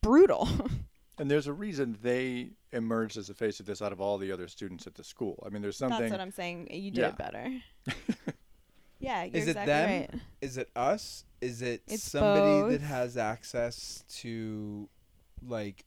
[0.00, 0.48] brutal
[1.18, 4.30] And there's a reason they emerged as the face of this out of all the
[4.32, 5.42] other students at the school.
[5.46, 5.98] I mean, there's something.
[6.00, 7.08] that's what i'm saying you did Yeah.
[7.08, 7.50] it better
[8.98, 10.08] yeah you're Is it exactly them?
[10.12, 11.24] right Is it us?
[11.40, 14.88] Is it It's somebody that has access to,
[15.46, 15.84] like,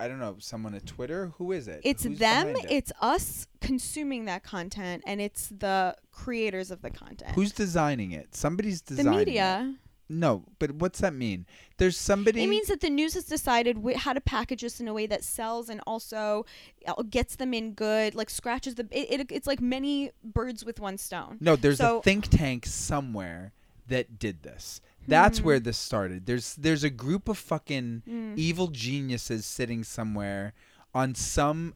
[0.00, 1.32] I don't know, someone at Twitter?
[1.38, 1.80] Who is it?
[1.84, 2.66] it's Who's them it?
[2.68, 8.34] it's us consuming that content and it's the creators of the content Who's designing it?
[8.34, 9.76] Somebody's the designing it.
[10.08, 11.46] No, but what's that mean?
[11.78, 12.42] There's somebody.
[12.42, 15.06] It means that the news has decided wh- how to package this in a way
[15.06, 16.44] that sells and also
[16.86, 18.86] uh, gets them in good, like scratches the.
[18.90, 21.38] It, it, it's like many birds with one stone.
[21.40, 23.52] no, there's so- a think tank somewhere
[23.88, 24.80] that did this.
[25.08, 25.44] That's Hmm.
[25.46, 26.26] where this started.
[26.26, 28.36] There's there's a group of fucking Mm.
[28.38, 30.52] evil geniuses sitting somewhere
[30.94, 31.74] on some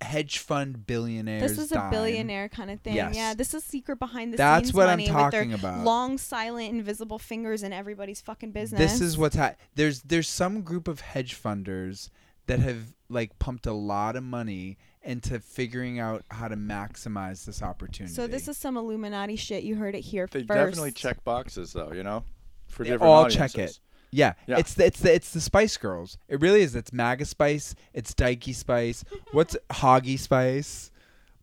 [0.00, 1.42] hedge fund billionaires.
[1.56, 2.94] This is a billionaire kind of thing.
[2.94, 3.16] Yes.
[3.16, 5.84] Yeah, this is secret behind the That's scenes what I'm money with talking their about.
[5.84, 8.78] long, silent, invisible fingers in everybody's fucking business.
[8.78, 12.10] This is what's ha- there's there's some group of hedge funders
[12.46, 17.62] that have like pumped a lot of money into figuring out how to maximize this
[17.62, 18.12] opportunity.
[18.14, 19.62] So this is some Illuminati shit.
[19.62, 20.48] You heard it here They first.
[20.48, 21.92] definitely check boxes, though.
[21.92, 22.24] You know,
[22.66, 23.78] for They different all check it.
[24.16, 24.58] Yeah, Yeah.
[24.58, 26.16] it's the, it's the it's the Spice Girls.
[26.28, 26.74] It really is.
[26.74, 27.74] It's MAGA Spice.
[27.92, 29.04] It's Dykey Spice.
[29.32, 30.90] What's Hoggy Spice?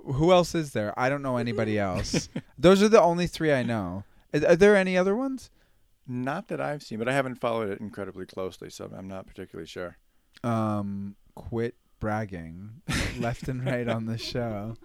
[0.04, 0.98] Who else is there?
[1.00, 2.30] I don't know anybody else.
[2.58, 4.04] Those are the only three I know.
[4.34, 5.52] Is, are there any other ones?
[6.08, 9.68] Not that I've seen, but I haven't followed it incredibly closely, so I'm not particularly
[9.68, 9.98] sure.
[10.44, 12.82] Um, quit bragging
[13.20, 14.76] left and right on the show.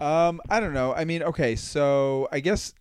[0.00, 0.94] Um, I don't know.
[0.94, 2.72] I mean, okay, so I guess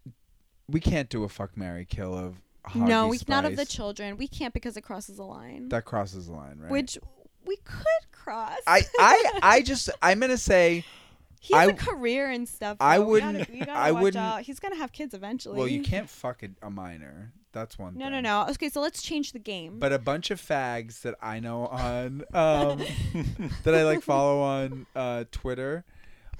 [0.69, 2.35] we can't do a fuck Mary kill of
[2.75, 4.17] No, we, not of the children.
[4.17, 5.69] We can't because it crosses a line.
[5.69, 6.71] That crosses the line, right?
[6.71, 6.97] Which
[7.45, 8.57] we could cross.
[8.67, 10.85] I, I, I just, I'm gonna say,
[11.39, 12.77] He has I- a career and stuff.
[12.79, 13.05] I though.
[13.05, 14.41] We wouldn't- gotta- gotta I wouldn't- out.
[14.41, 15.57] He's gonna have kids eventually.
[15.57, 17.31] well, you can't fuck a, a minor.
[17.53, 17.97] That's one.
[17.97, 18.13] No, thing.
[18.13, 18.51] no, no.
[18.51, 19.77] Okay, so let's change the game.
[19.79, 22.81] But a bunch of fags that I know on, um,
[23.63, 25.83] that I like follow on uh, Twitter,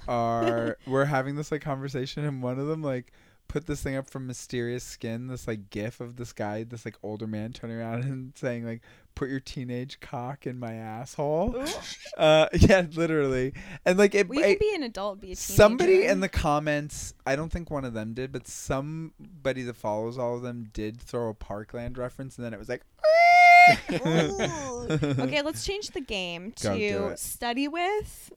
[0.08, 3.12] are we're having this like conversation, and one of them like
[3.52, 6.96] put this thing up from Mysterious Skin, this like GIF of this guy, this like
[7.02, 8.80] older man turning around and saying like,
[9.14, 11.64] "Put your teenage cock in my asshole."
[12.18, 13.54] Uh, yeah, literally,
[13.86, 14.28] and like it.
[14.28, 15.40] Could be an adult, be a teenager.
[15.40, 20.18] Somebody in the comments, I don't think one of them did, but somebody that follows
[20.18, 22.82] all of them did throw a Parkland reference, and then it was like,
[23.90, 28.32] okay, let's change the game to study with.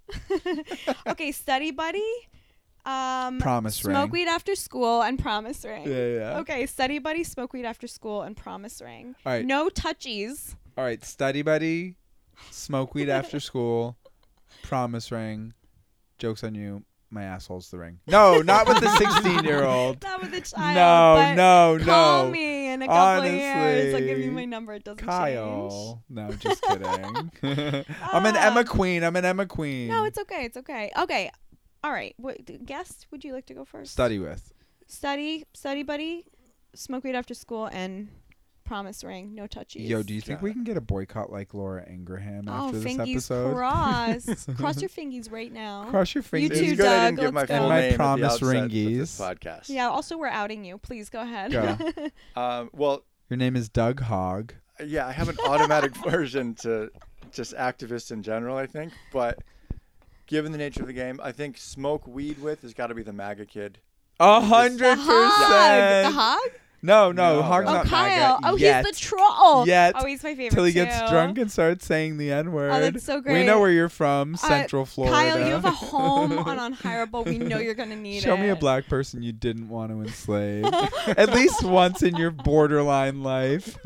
[1.07, 2.27] okay, study buddy.
[2.85, 4.09] Um, Promise smoke ring.
[4.11, 5.87] weed after school and promise ring.
[5.87, 6.37] Yeah, yeah.
[6.39, 9.15] Okay, study buddy, smoke weed after school and promise ring.
[9.25, 9.43] All right.
[9.45, 10.55] No touchies.
[10.77, 11.95] All right, study buddy,
[12.51, 13.97] smoke weed after school,
[14.63, 15.53] promise ring,
[16.19, 16.83] Jokes on you.
[17.11, 17.99] My asshole's the ring.
[18.07, 20.03] No, not with the 16 year old.
[20.03, 20.75] Not with a child.
[20.75, 22.31] No, but no, Call no.
[22.31, 23.93] me in a couple of years.
[23.93, 24.73] I'll give you my number.
[24.73, 25.09] It doesn't change.
[25.09, 26.03] Kyle.
[26.09, 27.31] No, just kidding.
[28.11, 28.63] I'm an Emma Ah.
[28.63, 29.03] Queen.
[29.03, 29.87] I'm an Emma Queen.
[29.87, 30.43] No, it's okay.
[30.45, 30.91] It's okay.
[30.97, 31.31] Okay.
[31.85, 32.15] All right.
[32.17, 33.91] What guest would you like to go first?
[33.91, 34.51] study with.
[34.87, 36.25] Study, study buddy,
[36.73, 38.07] smoke weed after school, and
[38.63, 39.35] promise ring.
[39.35, 39.87] No touchies.
[39.87, 42.79] Yo, do you think Got we can get a boycott like Laura Ingraham Oh, after
[42.79, 43.53] this fingies episode?
[43.53, 44.47] cross.
[44.57, 45.85] cross your fingies right now.
[45.91, 47.63] Cross your You too, it's I Doug, didn't give my let's full go.
[47.65, 49.37] And my name promise outset with this ringies.
[49.37, 49.69] podcast.
[49.69, 49.89] Yeah.
[49.89, 50.79] Also, we're outing you.
[50.79, 51.51] Please go ahead.
[51.51, 51.77] Go.
[52.35, 54.53] Um, well, Your name is Doug Hogg.
[54.83, 56.89] yeah, I have an automatic version to
[57.31, 58.91] just activists in general, I think.
[59.13, 59.37] But
[60.27, 63.03] given the nature of the game, I think smoke weed with has got to be
[63.03, 63.79] the MAGA kid.
[64.19, 65.39] A hundred the hog.
[65.39, 66.15] The percent.
[66.15, 66.51] hog.
[66.85, 67.71] No, no, No, Hog's no.
[67.71, 68.39] Oh, not Kyle.
[68.41, 68.85] MAGA Oh, yet.
[68.85, 69.67] he's the troll.
[69.67, 69.93] Yet.
[69.97, 70.51] Oh, he's my favorite.
[70.55, 72.71] Till he gets drunk and starts saying the N word.
[72.71, 73.39] Oh, that's so great.
[73.39, 75.15] We know where you're from, Central Florida.
[75.15, 77.25] Kyle, you have a home on Unhireable.
[77.25, 78.37] We know you're gonna need Show it.
[78.37, 80.65] Show me a black person you didn't want to enslave.
[81.07, 83.77] At least once in your borderline life.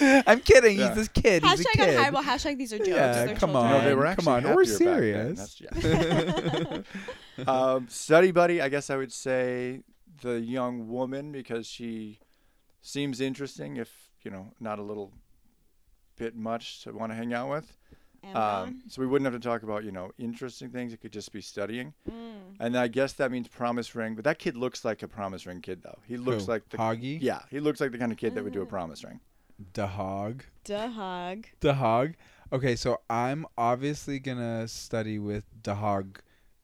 [0.00, 0.78] I'm kidding.
[0.78, 0.88] Yeah.
[0.88, 1.42] He's this kid.
[1.42, 1.88] He's a Hashtag kid.
[1.98, 2.22] Unhireable.
[2.22, 2.88] Hashtag these are jokes.
[2.90, 3.72] Yeah, They're come children.
[3.74, 3.78] on.
[3.80, 6.84] No, they were come on, we're happier back then.
[6.84, 6.84] serious.
[7.46, 9.82] Um, study buddy, I guess I would say
[10.20, 12.18] the young woman because she
[12.80, 15.12] seems interesting, if you know, not a little
[16.16, 17.76] bit much to want to hang out with.
[18.34, 20.92] Um, so we wouldn't have to talk about you know interesting things.
[20.92, 22.56] It could just be studying, Mm.
[22.58, 24.16] and I guess that means promise ring.
[24.16, 25.98] But that kid looks like a promise ring kid, though.
[26.04, 26.52] He looks Who?
[26.52, 27.18] like the Hoggy?
[27.22, 28.56] yeah, he looks like the kind of kid that would Mm.
[28.56, 29.20] do a promise ring.
[29.72, 30.44] The hog.
[30.64, 31.46] The hog.
[31.60, 32.14] The hog.
[32.52, 36.20] Okay, so I'm obviously gonna study with the hog,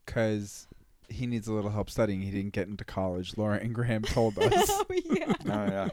[0.07, 0.67] cause
[1.09, 2.21] he needs a little help studying.
[2.21, 3.37] He didn't get into college.
[3.37, 4.53] Laura Ingraham told us.
[4.69, 5.33] oh yeah.
[5.45, 5.89] Oh yeah.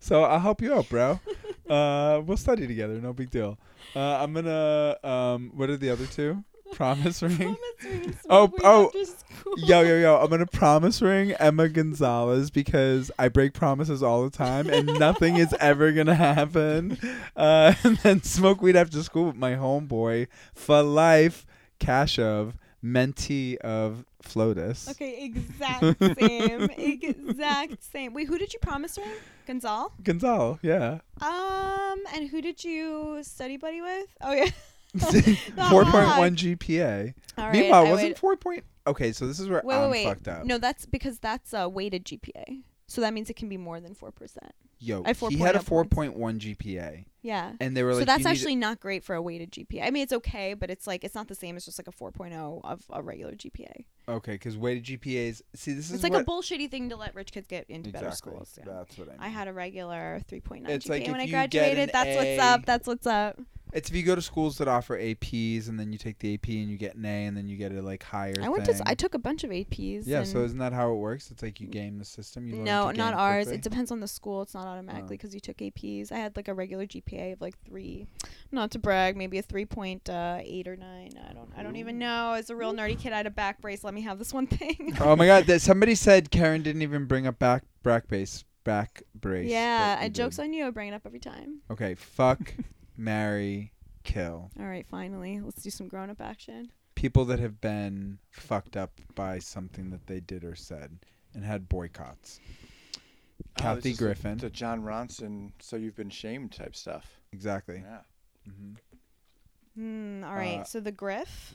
[0.00, 1.20] so I'll help you out, bro.
[1.68, 3.00] Uh, we'll study together.
[3.00, 3.58] No big deal.
[3.96, 4.96] Uh, I'm gonna.
[5.02, 6.44] Um, what are the other two?
[6.74, 7.36] Promise ring.
[7.36, 8.92] Promise ring Oh, oh.
[9.56, 10.16] Yo, yo, yo!
[10.16, 15.38] I'm gonna promise ring Emma Gonzalez because I break promises all the time and nothing
[15.38, 16.98] is ever gonna happen.
[17.34, 21.46] Uh, and then smoke weed after school with my homeboy for life,
[21.80, 22.52] Kashuv
[22.84, 24.90] mentee of Flotus.
[24.90, 25.82] Okay, exact
[26.20, 26.70] same.
[26.78, 28.12] exact same.
[28.12, 29.08] Wait, who did you promise ring?
[29.48, 29.92] Gonzal?
[30.02, 30.98] Gonzal, yeah.
[31.20, 34.08] Um, and who did you study buddy with?
[34.20, 34.50] Oh yeah.
[35.70, 36.18] Four point hog.
[36.18, 37.12] one GPA.
[37.36, 37.52] All right.
[37.52, 38.64] Meanwhile, I wasn't would- four point?
[38.86, 40.04] Okay, so this is where Wait, I'm wait, wait.
[40.14, 40.44] fucked up.
[40.44, 42.62] No, that's because that's a weighted GPA.
[42.88, 44.52] So that means it can be more than four percent.
[44.78, 45.94] Yo, I he had a 4.0 four points.
[45.94, 47.54] point one GPA, Yeah.
[47.60, 49.82] and they were like, so that's actually not great for a weighted GPA.
[49.86, 51.92] I mean, it's okay, but it's like it's not the same as just like a
[51.92, 53.86] 4.0 of a regular GPA.
[54.06, 55.40] okay because weighted GPAs.
[55.54, 57.90] See, this is It's like what, a bullshitty thing to let rich kids get into
[57.90, 58.32] better Exactly.
[58.32, 58.54] schools.
[58.58, 58.64] Yeah.
[58.74, 59.20] That's what I mean.
[59.20, 61.78] I had a regular 3.9 It's GPA like when I you get graduated.
[61.78, 62.66] an That's what's A- up.
[62.66, 63.40] That's what's up.
[63.72, 66.48] It's if you go to schools that offer APs and then you take the AP
[66.48, 68.34] and you get an A and then you get a like higher.
[68.42, 68.80] I went to.
[68.86, 70.04] I took a bunch of APs.
[70.06, 71.30] yeah, so isn't that how it works?
[71.30, 72.46] It's like you game the system.
[72.46, 73.46] You no, not ours.
[73.46, 73.56] quickly?
[73.58, 74.42] It depends on the school.
[74.42, 75.18] It's not automatically Oh.
[75.18, 76.10] because you took APs.
[76.12, 78.06] I had like a regular GPA of like three.
[78.52, 81.10] Not to brag, maybe a three point uh, eight or nine.
[81.28, 81.50] I don't.
[81.56, 82.32] I don't even know.
[82.32, 83.82] As a real nerdy kid, I had a back brace.
[83.84, 84.94] Let me have this one thing.
[85.00, 85.44] oh my god!
[85.46, 89.48] That somebody said Karen didn't even bring up back back base back brace.
[89.50, 90.66] yeah, I jokes on you.
[90.66, 91.60] I bring it up every time.
[91.70, 92.52] Okay, fuck,
[92.96, 93.72] marry,
[94.04, 94.50] kill.
[94.58, 96.70] All right, finally, let's do some grown up action.
[96.94, 100.98] People that have been fucked up by something that they did or said
[101.34, 102.40] and had boycotts.
[103.38, 104.38] Oh, Kathy this Griffin.
[104.38, 107.20] The, the Jon Ronson, so you've been shamed type stuff.
[107.32, 107.82] Exactly.
[107.84, 108.00] Yeah.
[108.50, 108.74] hmm
[109.74, 110.24] Hmm.
[110.24, 110.60] All right.
[110.60, 111.54] Uh, so the Griff.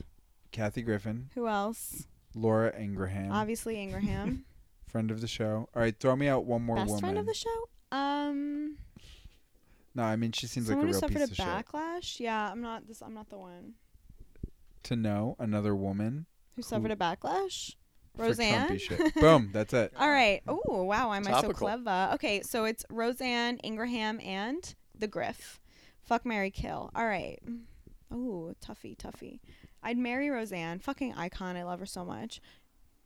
[0.52, 2.06] Kathy Griffin, Who else?
[2.36, 4.44] Laura Ingraham, Obviously Ingraham.
[4.86, 5.68] friend of the show.
[5.74, 7.00] All right, throw me out one more Best woman.
[7.00, 7.68] friend of the show.
[7.90, 8.76] Um.
[9.94, 11.66] No, I mean she seems someone like a who real suffered piece a of shit.
[11.66, 12.20] backlash.
[12.20, 13.02] Yeah, I'm not this.
[13.02, 13.74] I'm not the one
[14.84, 16.26] To know another woman
[16.56, 17.74] who suffered a backlash.
[18.16, 18.68] for Roseanne.
[18.68, 19.14] Trumpy shit.
[19.20, 19.92] Boom, that's it.
[19.98, 20.42] All right.
[20.48, 21.54] Oh wow, why am I so Topical.
[21.54, 22.10] clever?
[22.14, 25.60] Okay, so it's Roseanne, Ingraham, and the Griff.
[26.02, 26.90] Fuck Mary Kill.
[26.94, 27.38] All right.
[28.10, 29.40] Oh, toughy, toughy.
[29.82, 30.78] I'd marry Roseanne.
[30.80, 31.56] Fucking icon.
[31.56, 32.40] I love her so much.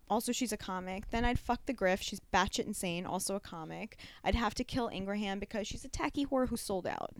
[0.08, 1.10] Also, she's a comic.
[1.10, 2.00] Then I'd fuck the Griff.
[2.00, 3.06] She's batshit insane.
[3.06, 3.98] Also a comic.
[4.22, 7.14] I'd have to kill Ingraham because she's a tacky whore who sold out.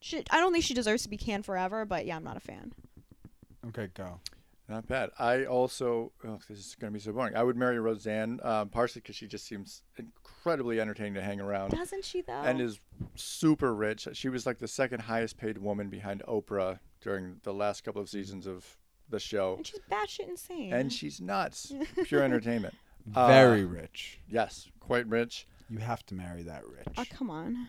[0.00, 2.40] She, I don't think she deserves to be canned forever, but yeah, I'm not a
[2.40, 2.72] fan.
[3.68, 4.20] Okay, go.
[4.70, 5.10] Not bad.
[5.18, 7.34] I also, oh, this is going to be so boring.
[7.36, 11.72] I would marry Roseanne, um, partially because she just seems incredibly entertaining to hang around
[11.72, 12.32] Doesn't she though?
[12.32, 12.78] and is
[13.16, 14.06] super rich.
[14.12, 18.08] She was like the second highest paid woman behind Oprah during the last couple of
[18.08, 18.78] seasons of
[19.10, 19.56] the show.
[19.56, 20.72] and she's batshit insane.
[20.72, 21.72] And she's nuts.
[22.04, 22.74] Pure entertainment.
[23.14, 24.20] Uh, Very rich.
[24.28, 25.46] Yes, quite rich.
[25.68, 26.88] You have to marry that rich.
[26.96, 27.68] Oh come on.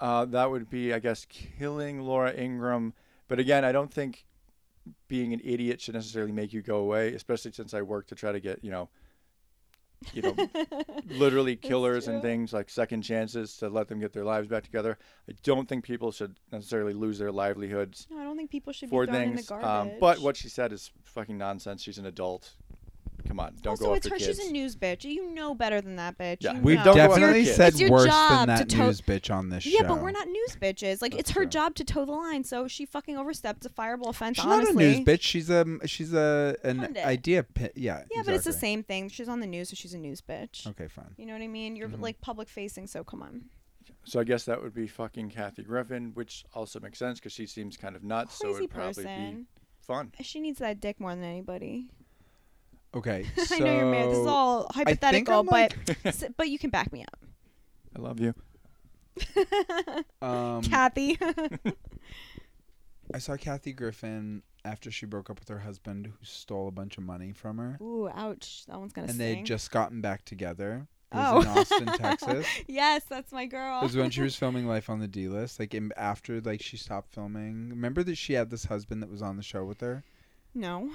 [0.00, 2.94] Uh, that would be, I guess, killing Laura Ingraham.
[3.28, 4.24] But again, I don't think
[5.08, 8.32] being an idiot should necessarily make you go away, especially since I work to try
[8.32, 8.88] to get, you know,
[10.14, 10.34] you know,
[11.08, 14.98] literally killers and things like second chances to let them get their lives back together.
[15.28, 18.88] I don't think people should necessarily lose their livelihoods No, I don't think people should
[18.90, 19.48] for be thrown in the things.
[19.48, 19.66] garbage.
[19.66, 21.82] Um, but what she said is fucking nonsense.
[21.82, 22.54] She's an adult.
[23.30, 24.16] Come on, don't also, go it's her.
[24.16, 24.26] kids.
[24.40, 25.04] She's a news bitch.
[25.04, 26.38] You know better than that, bitch.
[26.40, 26.54] Yeah.
[26.54, 26.84] You We've know.
[26.86, 27.56] Don't go after definitely kids.
[27.56, 29.70] said It's your worse job than that to- news bitch on this show.
[29.70, 29.86] Yeah, show.
[29.94, 31.00] but we're not news bitches.
[31.00, 31.46] Like it's her true.
[31.50, 32.42] job to toe the line.
[32.42, 33.64] So she fucking overstepped.
[33.64, 34.38] It's a fireable offense.
[34.38, 34.74] She's honestly.
[34.74, 35.22] not a news bitch.
[35.22, 37.06] She's a she's a an Pundit.
[37.06, 37.44] idea.
[37.44, 38.02] Pi- yeah.
[38.10, 38.52] Yeah, but it's the exactly.
[38.68, 39.08] same thing.
[39.10, 40.66] She's on the news, so she's a news bitch.
[40.66, 41.14] Okay, fine.
[41.16, 41.76] You know what I mean?
[41.76, 42.00] You're Mhm.
[42.00, 43.42] like public facing, so come on.
[44.06, 47.46] So I guess that would be fucking Kathy Griffin, which also makes sense because she
[47.46, 48.34] seems kind of nuts.
[48.34, 49.36] so Crazy it'd probably person.
[49.42, 49.46] be
[49.86, 50.12] fun.
[50.20, 51.90] She needs that dick more than anybody.
[52.94, 54.10] Okay, so I know you're married.
[54.10, 57.18] This is all hypothetical, like- but s- but you can back me up.
[57.96, 58.34] I love you.
[60.22, 61.18] um, Kathy.
[63.12, 66.98] I saw Kathy Griffin after she broke up with her husband, who stole a bunch
[66.98, 68.64] of money from her, Ooh, ouch.
[68.66, 70.86] That one's gonna and they just gotten back together.
[71.12, 71.36] It oh.
[71.36, 72.46] was in Austin, Texas.
[72.68, 73.80] yes, that's my girl.
[73.80, 75.58] It was when she was filming Life on the D List.
[75.58, 77.70] Like in, after like she stopped filming.
[77.70, 80.04] Remember that she had this husband that was on the show with her.
[80.54, 80.90] no.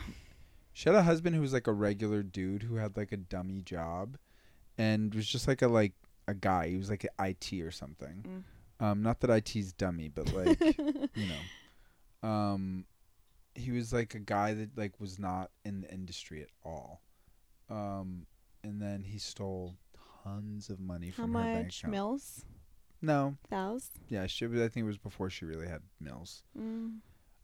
[0.76, 3.62] She had a husband who was like a regular dude who had like a dummy
[3.62, 4.18] job,
[4.78, 5.94] and was just like a like
[6.28, 6.68] a guy.
[6.68, 8.44] He was like an IT or something.
[8.82, 10.60] Um, not that IT's dummy, but like
[11.16, 12.86] you know, um,
[13.56, 17.00] he was like a guy that like was not in the industry at all.
[17.70, 18.28] Um,
[18.62, 19.76] and then he stole
[20.26, 21.80] tons of money How from her bank much?
[21.80, 21.92] account.
[21.94, 22.46] Mills?
[23.02, 23.92] No, Thous?
[24.10, 24.44] yeah, she.
[24.46, 26.44] I think it was before she really had mills.
[26.60, 26.98] Mm.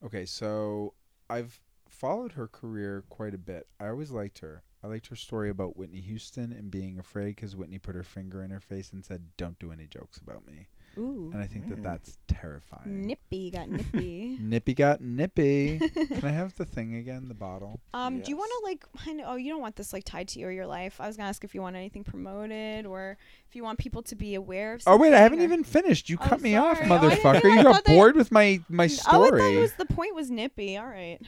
[0.04, 0.96] Okay, so
[1.30, 1.62] I've
[1.92, 3.68] followed her career quite a bit.
[3.80, 4.64] I always liked her.
[4.84, 8.44] I liked her story about Whitney Houston and being afraid because Whitney put her finger
[8.44, 10.68] in her face and said, "Don't do any jokes about me."
[10.98, 11.30] Ooh.
[11.32, 11.84] And I think that Mm.
[11.84, 13.06] that's terrifying.
[13.08, 14.38] Nippy got nippy.
[14.42, 15.78] Nippy got nippy.
[16.08, 17.28] Can I have the thing again?
[17.30, 17.80] The bottle.
[17.94, 18.84] Um, do you want to like?
[19.08, 21.00] I know, oh, you don't want this like tied to you or your life.
[21.00, 23.18] I was gonna ask if you want anything promoted or
[23.48, 24.82] if you want people to be aware of.
[24.88, 26.10] Oh wait, I haven't or- even finished.
[26.10, 26.90] You Oh, cut me off, sorry.
[26.90, 27.56] Oh, motherfucker.
[27.56, 29.40] you got bored with my my Oh, I story.
[29.40, 30.76] thought it was the point was nippy.
[30.76, 31.20] All right,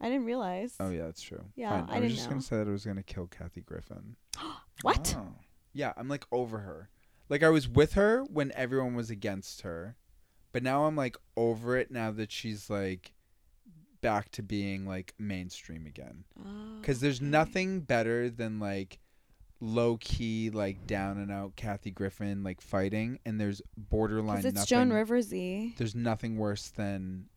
[0.00, 0.74] I didn't realize.
[0.78, 1.44] Oh yeah, that's true.
[1.54, 1.90] Yeah, Fine.
[1.90, 2.30] I was didn't just know.
[2.30, 4.16] gonna say that I was gonna kill Kathy Griffin.
[4.82, 5.14] What?
[5.16, 5.28] Oh.
[5.72, 6.90] Yeah, I'm like over her.
[7.30, 9.96] Like I was with her when everyone was against her,
[10.52, 13.12] but now I'm like over it now that she's like
[14.02, 16.24] back to being like mainstream again.
[16.38, 17.26] Oh, Cuz there's okay.
[17.26, 18.98] nothing better than like
[19.58, 24.66] low key like down and out Kathy Griffin like fighting and there's borderline it's nothing
[24.66, 25.74] Joan Riversy.
[25.78, 27.30] There's nothing worse than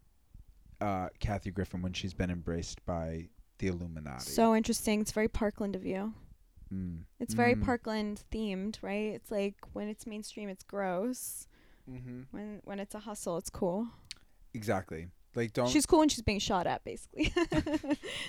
[0.81, 4.31] uh Kathy Griffin when she's been embraced by the Illuminati.
[4.31, 5.01] So interesting.
[5.01, 6.13] It's very Parkland of you.
[6.73, 7.03] Mm.
[7.19, 7.63] It's very Mm.
[7.65, 9.13] Parkland themed, right?
[9.13, 11.47] It's like when it's mainstream, it's gross.
[11.89, 12.27] Mhm.
[12.31, 13.87] When when it's a hustle, it's cool.
[14.53, 15.09] Exactly.
[15.35, 17.31] Like don't She's cool when she's being shot at, basically.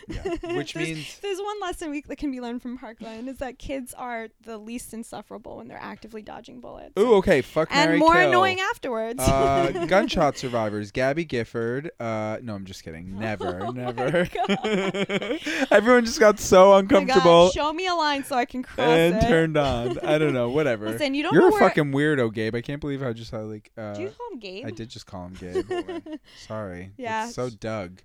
[0.09, 0.23] Yeah,
[0.57, 3.59] which There's- means- there's one lesson we that can be learned from Parkland is that
[3.59, 6.93] kids are the least insufferable when they're actively dodging bullets.
[6.99, 7.41] Ooh, okay.
[7.43, 8.29] Fuck and Mary more kill.
[8.29, 9.21] annoying afterwards.
[9.21, 10.91] uh, gunshot survivors.
[10.91, 11.91] Gabby Gifford.
[12.01, 13.19] Uh, no, I'm just kidding.
[13.19, 14.29] Never, Oh never.
[15.71, 18.87] Everyone just got so Oh God, uncomfortable show me a line so I can cross
[18.87, 19.23] and it.
[19.23, 19.99] turned on.
[20.01, 20.51] I don't know.
[20.51, 20.91] Whatever.
[20.91, 22.55] Listen, you don't You're a fucking weirdo, Gabe.
[22.55, 23.71] I can't believe how just how like.
[23.77, 24.67] Uh, Do you call him Gabe?
[24.67, 26.17] I did just call him Gabe.
[26.47, 26.90] Sorry.
[26.97, 27.27] Yeah.
[27.27, 28.03] It's so Doug.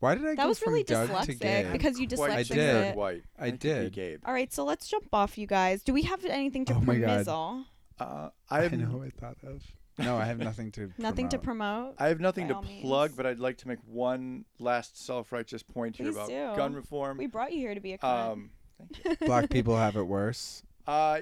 [0.00, 1.72] Why did I get That go was from really Doug to dyslexic Gabe?
[1.72, 2.58] because you Quite dyslexic I did.
[2.86, 2.96] it.
[2.96, 3.22] White.
[3.38, 3.92] I think be did.
[3.92, 4.20] Gabe.
[4.26, 5.82] All right, so let's jump off, you guys.
[5.82, 6.88] Do we have anything to promote?
[6.96, 7.06] Oh my God.
[7.26, 7.64] permizzle?
[8.00, 9.62] Uh, I I have know who I thought of.
[9.98, 10.90] No, I have nothing to.
[10.98, 11.96] Nothing to promote.
[11.96, 12.00] promote.
[12.00, 13.16] I have nothing by to all plug, means.
[13.16, 16.56] but I'd like to make one last self-righteous point here Please about do.
[16.56, 17.18] gun reform.
[17.18, 18.32] We brought you here to be a cunt.
[18.32, 18.50] Um,
[19.26, 20.64] Black people have it worse.
[20.88, 21.20] uh,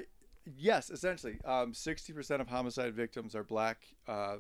[0.57, 3.79] yes, essentially, um, 60% of homicide victims are black.
[4.09, 4.37] Uh,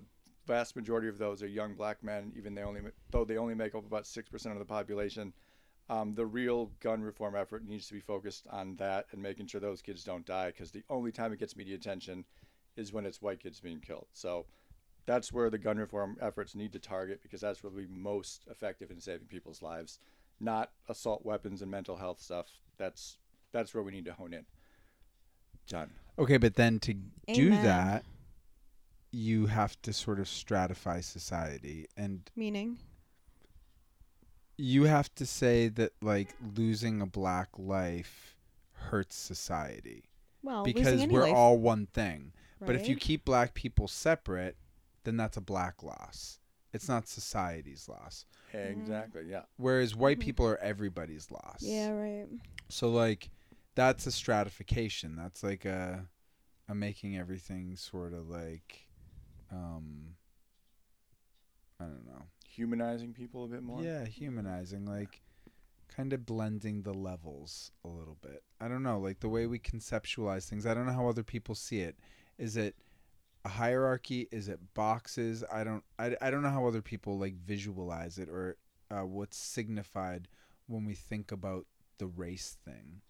[0.47, 2.81] vast majority of those are young black men, even they only
[3.11, 5.33] though they only make up about six percent of the population.
[5.89, 9.61] Um, the real gun reform effort needs to be focused on that and making sure
[9.61, 12.25] those kids don't die, because the only time it gets media attention
[12.77, 14.07] is when it's white kids being killed.
[14.13, 14.47] So
[15.07, 18.45] that's where the gun reform efforts need to target, because that's where we'll be most
[18.49, 19.99] effective in saving people's lives,
[20.39, 22.47] not assault weapons and mental health stuff.
[22.79, 23.19] That's
[23.51, 24.47] that's where we need to hone in.
[25.67, 25.91] John.
[26.19, 26.95] Okay, but then to
[27.35, 28.05] do that,
[29.13, 32.79] you have to sort of stratify society, and Meaning?
[34.57, 38.37] you have to say that like losing a black life
[38.73, 40.05] hurts society
[40.43, 42.33] Well, because we're life, all one thing.
[42.61, 44.57] But if you keep black people separate,
[45.05, 46.39] then that's a black loss.
[46.75, 48.27] It's not society's loss.
[48.53, 49.23] Exactly.
[49.29, 49.43] Yeah.
[49.57, 50.23] Whereas white Mhm.
[50.23, 51.63] people are everybody's loss.
[51.63, 52.29] Yeah, right.
[52.69, 53.31] So like
[53.75, 55.17] that's a stratification.
[55.17, 56.07] That's like a
[56.69, 58.87] a making everything sort of like
[59.51, 60.15] um
[61.81, 62.25] I don't know.
[62.47, 63.83] humanizing people a bit more.
[63.83, 65.23] Yeah, humanizing, like
[65.89, 68.43] kind of blending the levels a little bit.
[68.61, 70.67] I don't know, like the way we conceptualize things.
[70.67, 71.97] I don't know how other people see it.
[72.39, 72.77] Is it
[73.45, 74.29] a hierarchy?
[74.31, 75.43] Is it boxes?
[75.51, 75.85] I don't.
[75.99, 78.57] I, I don't know how other people like visualize it or
[78.91, 80.29] uh, what's signified
[80.67, 81.67] when we think about
[81.99, 83.01] the race thing.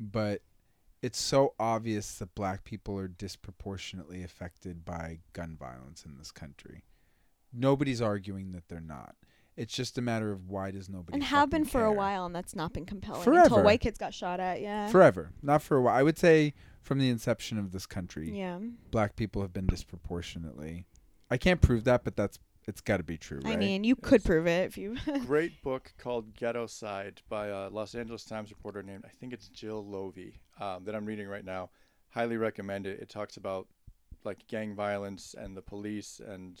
[0.00, 0.42] But
[1.02, 6.84] it's so obvious that black people are disproportionately affected by gun violence in this country.
[7.52, 9.16] Nobody's arguing that they're not.
[9.56, 12.34] It's just a matter of why does nobody and have been for a while, and
[12.34, 13.42] that's not been compelling Forever.
[13.42, 14.62] until white kids got shot at.
[14.62, 14.88] Yeah.
[14.88, 15.94] Forever, not for a while.
[15.94, 18.58] I would say from the inception of this country, yeah.
[18.90, 20.86] black people have been disproportionately.
[21.30, 23.54] I can't prove that, but that's it's got to be true, right?
[23.54, 24.96] I mean, you could prove it if you.
[25.26, 29.84] Great book called Ghettoside by a Los Angeles Times reporter named I think it's Jill
[29.84, 31.70] Leovy um, that I'm reading right now.
[32.10, 33.00] Highly recommend it.
[33.00, 33.66] It talks about
[34.24, 36.60] like gang violence and the police and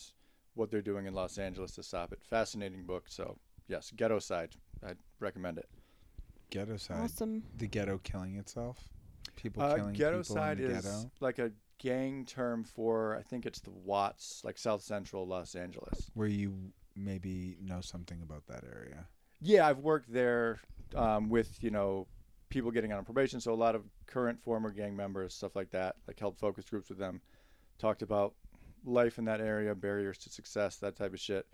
[0.54, 2.18] what they're doing in Los Angeles to stop it.
[2.28, 3.04] Fascinating book.
[3.08, 3.38] So
[3.68, 4.52] yes, Ghettoside.
[4.84, 5.68] I'd recommend it.
[6.50, 7.44] ghetto side, awesome.
[7.56, 8.88] the ghetto killing itself,
[9.36, 11.10] people Uh, killing ghetto people side in the is ghetto.
[11.20, 11.52] like a
[11.82, 16.10] gang term for I think it's the Watts, like South Central Los Angeles.
[16.14, 16.54] Where you
[16.94, 19.06] maybe know something about that area.
[19.40, 20.60] Yeah, I've worked there
[20.94, 22.06] um, with you know
[22.48, 23.40] people getting out on probation.
[23.40, 26.88] So a lot of current, former gang members, stuff like that, like held focus groups
[26.88, 27.20] with them,
[27.78, 28.34] talked about
[28.84, 31.46] life in that area, barriers to success, that type of shit.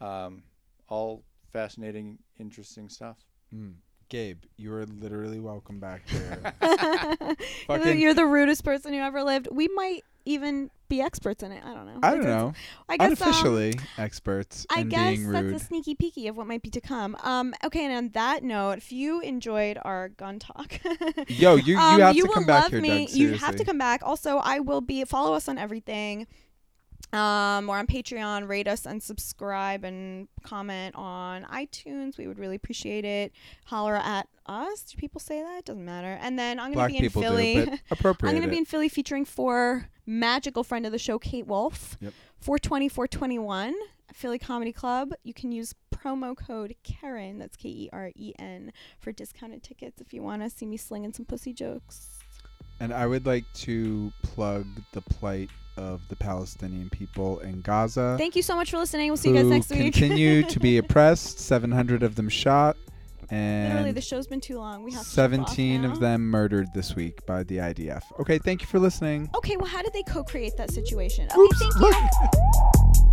[0.00, 0.42] Um,
[0.88, 3.18] all fascinating, interesting stuff.
[3.54, 3.74] Mm.
[4.10, 6.40] Gabe, you are literally welcome back here.
[6.42, 7.36] You're the-
[7.68, 9.48] Fucking- You're the rudest person who ever lived.
[9.52, 11.62] We might even be experts in it.
[11.64, 11.98] I don't know.
[12.02, 12.52] I don't know.
[12.88, 16.60] I guess um, experts I in guess being that's a sneaky peeky of what might
[16.62, 17.16] be to come.
[17.22, 20.78] Um, okay, and on that note, if you enjoyed our gun talk,
[21.28, 23.06] Yo, you you um, have you to come back love here, me.
[23.06, 23.14] Doug.
[23.14, 24.02] you have to come back.
[24.02, 26.26] Also, I will be follow us on everything.
[27.12, 28.48] Um, we're on Patreon.
[28.48, 32.16] Rate us and subscribe and comment on iTunes.
[32.16, 33.32] We would really appreciate it.
[33.64, 34.82] Holler at us.
[34.82, 35.58] Do people say that?
[35.60, 36.18] It doesn't matter.
[36.20, 37.64] And then I'm gonna be in Philly.
[37.64, 38.30] do, appropriate.
[38.30, 41.96] I'm going to be in Philly featuring for magical friend of the show, Kate Wolf.
[42.00, 42.12] Yep.
[42.40, 43.74] 420 421
[44.12, 45.12] Philly Comedy Club.
[45.22, 50.00] You can use promo code Keren, that's K E R E N, for discounted tickets
[50.00, 52.18] if you want to see me slinging some pussy jokes.
[52.80, 55.50] And I would like to plug the plight
[55.80, 58.16] of the Palestinian people in Gaza.
[58.18, 59.08] Thank you so much for listening.
[59.08, 59.80] We'll see you guys next week.
[59.80, 61.40] continue to be oppressed.
[61.40, 62.76] 700 of them shot,
[63.30, 64.82] Literally, and the show's been too long.
[64.82, 68.02] We have 17 of them murdered this week by the IDF.
[68.20, 69.30] Okay, thank you for listening.
[69.36, 71.26] Okay, well, how did they co create that situation?
[71.26, 71.94] Okay, Oops, thank look.
[71.94, 73.12] you.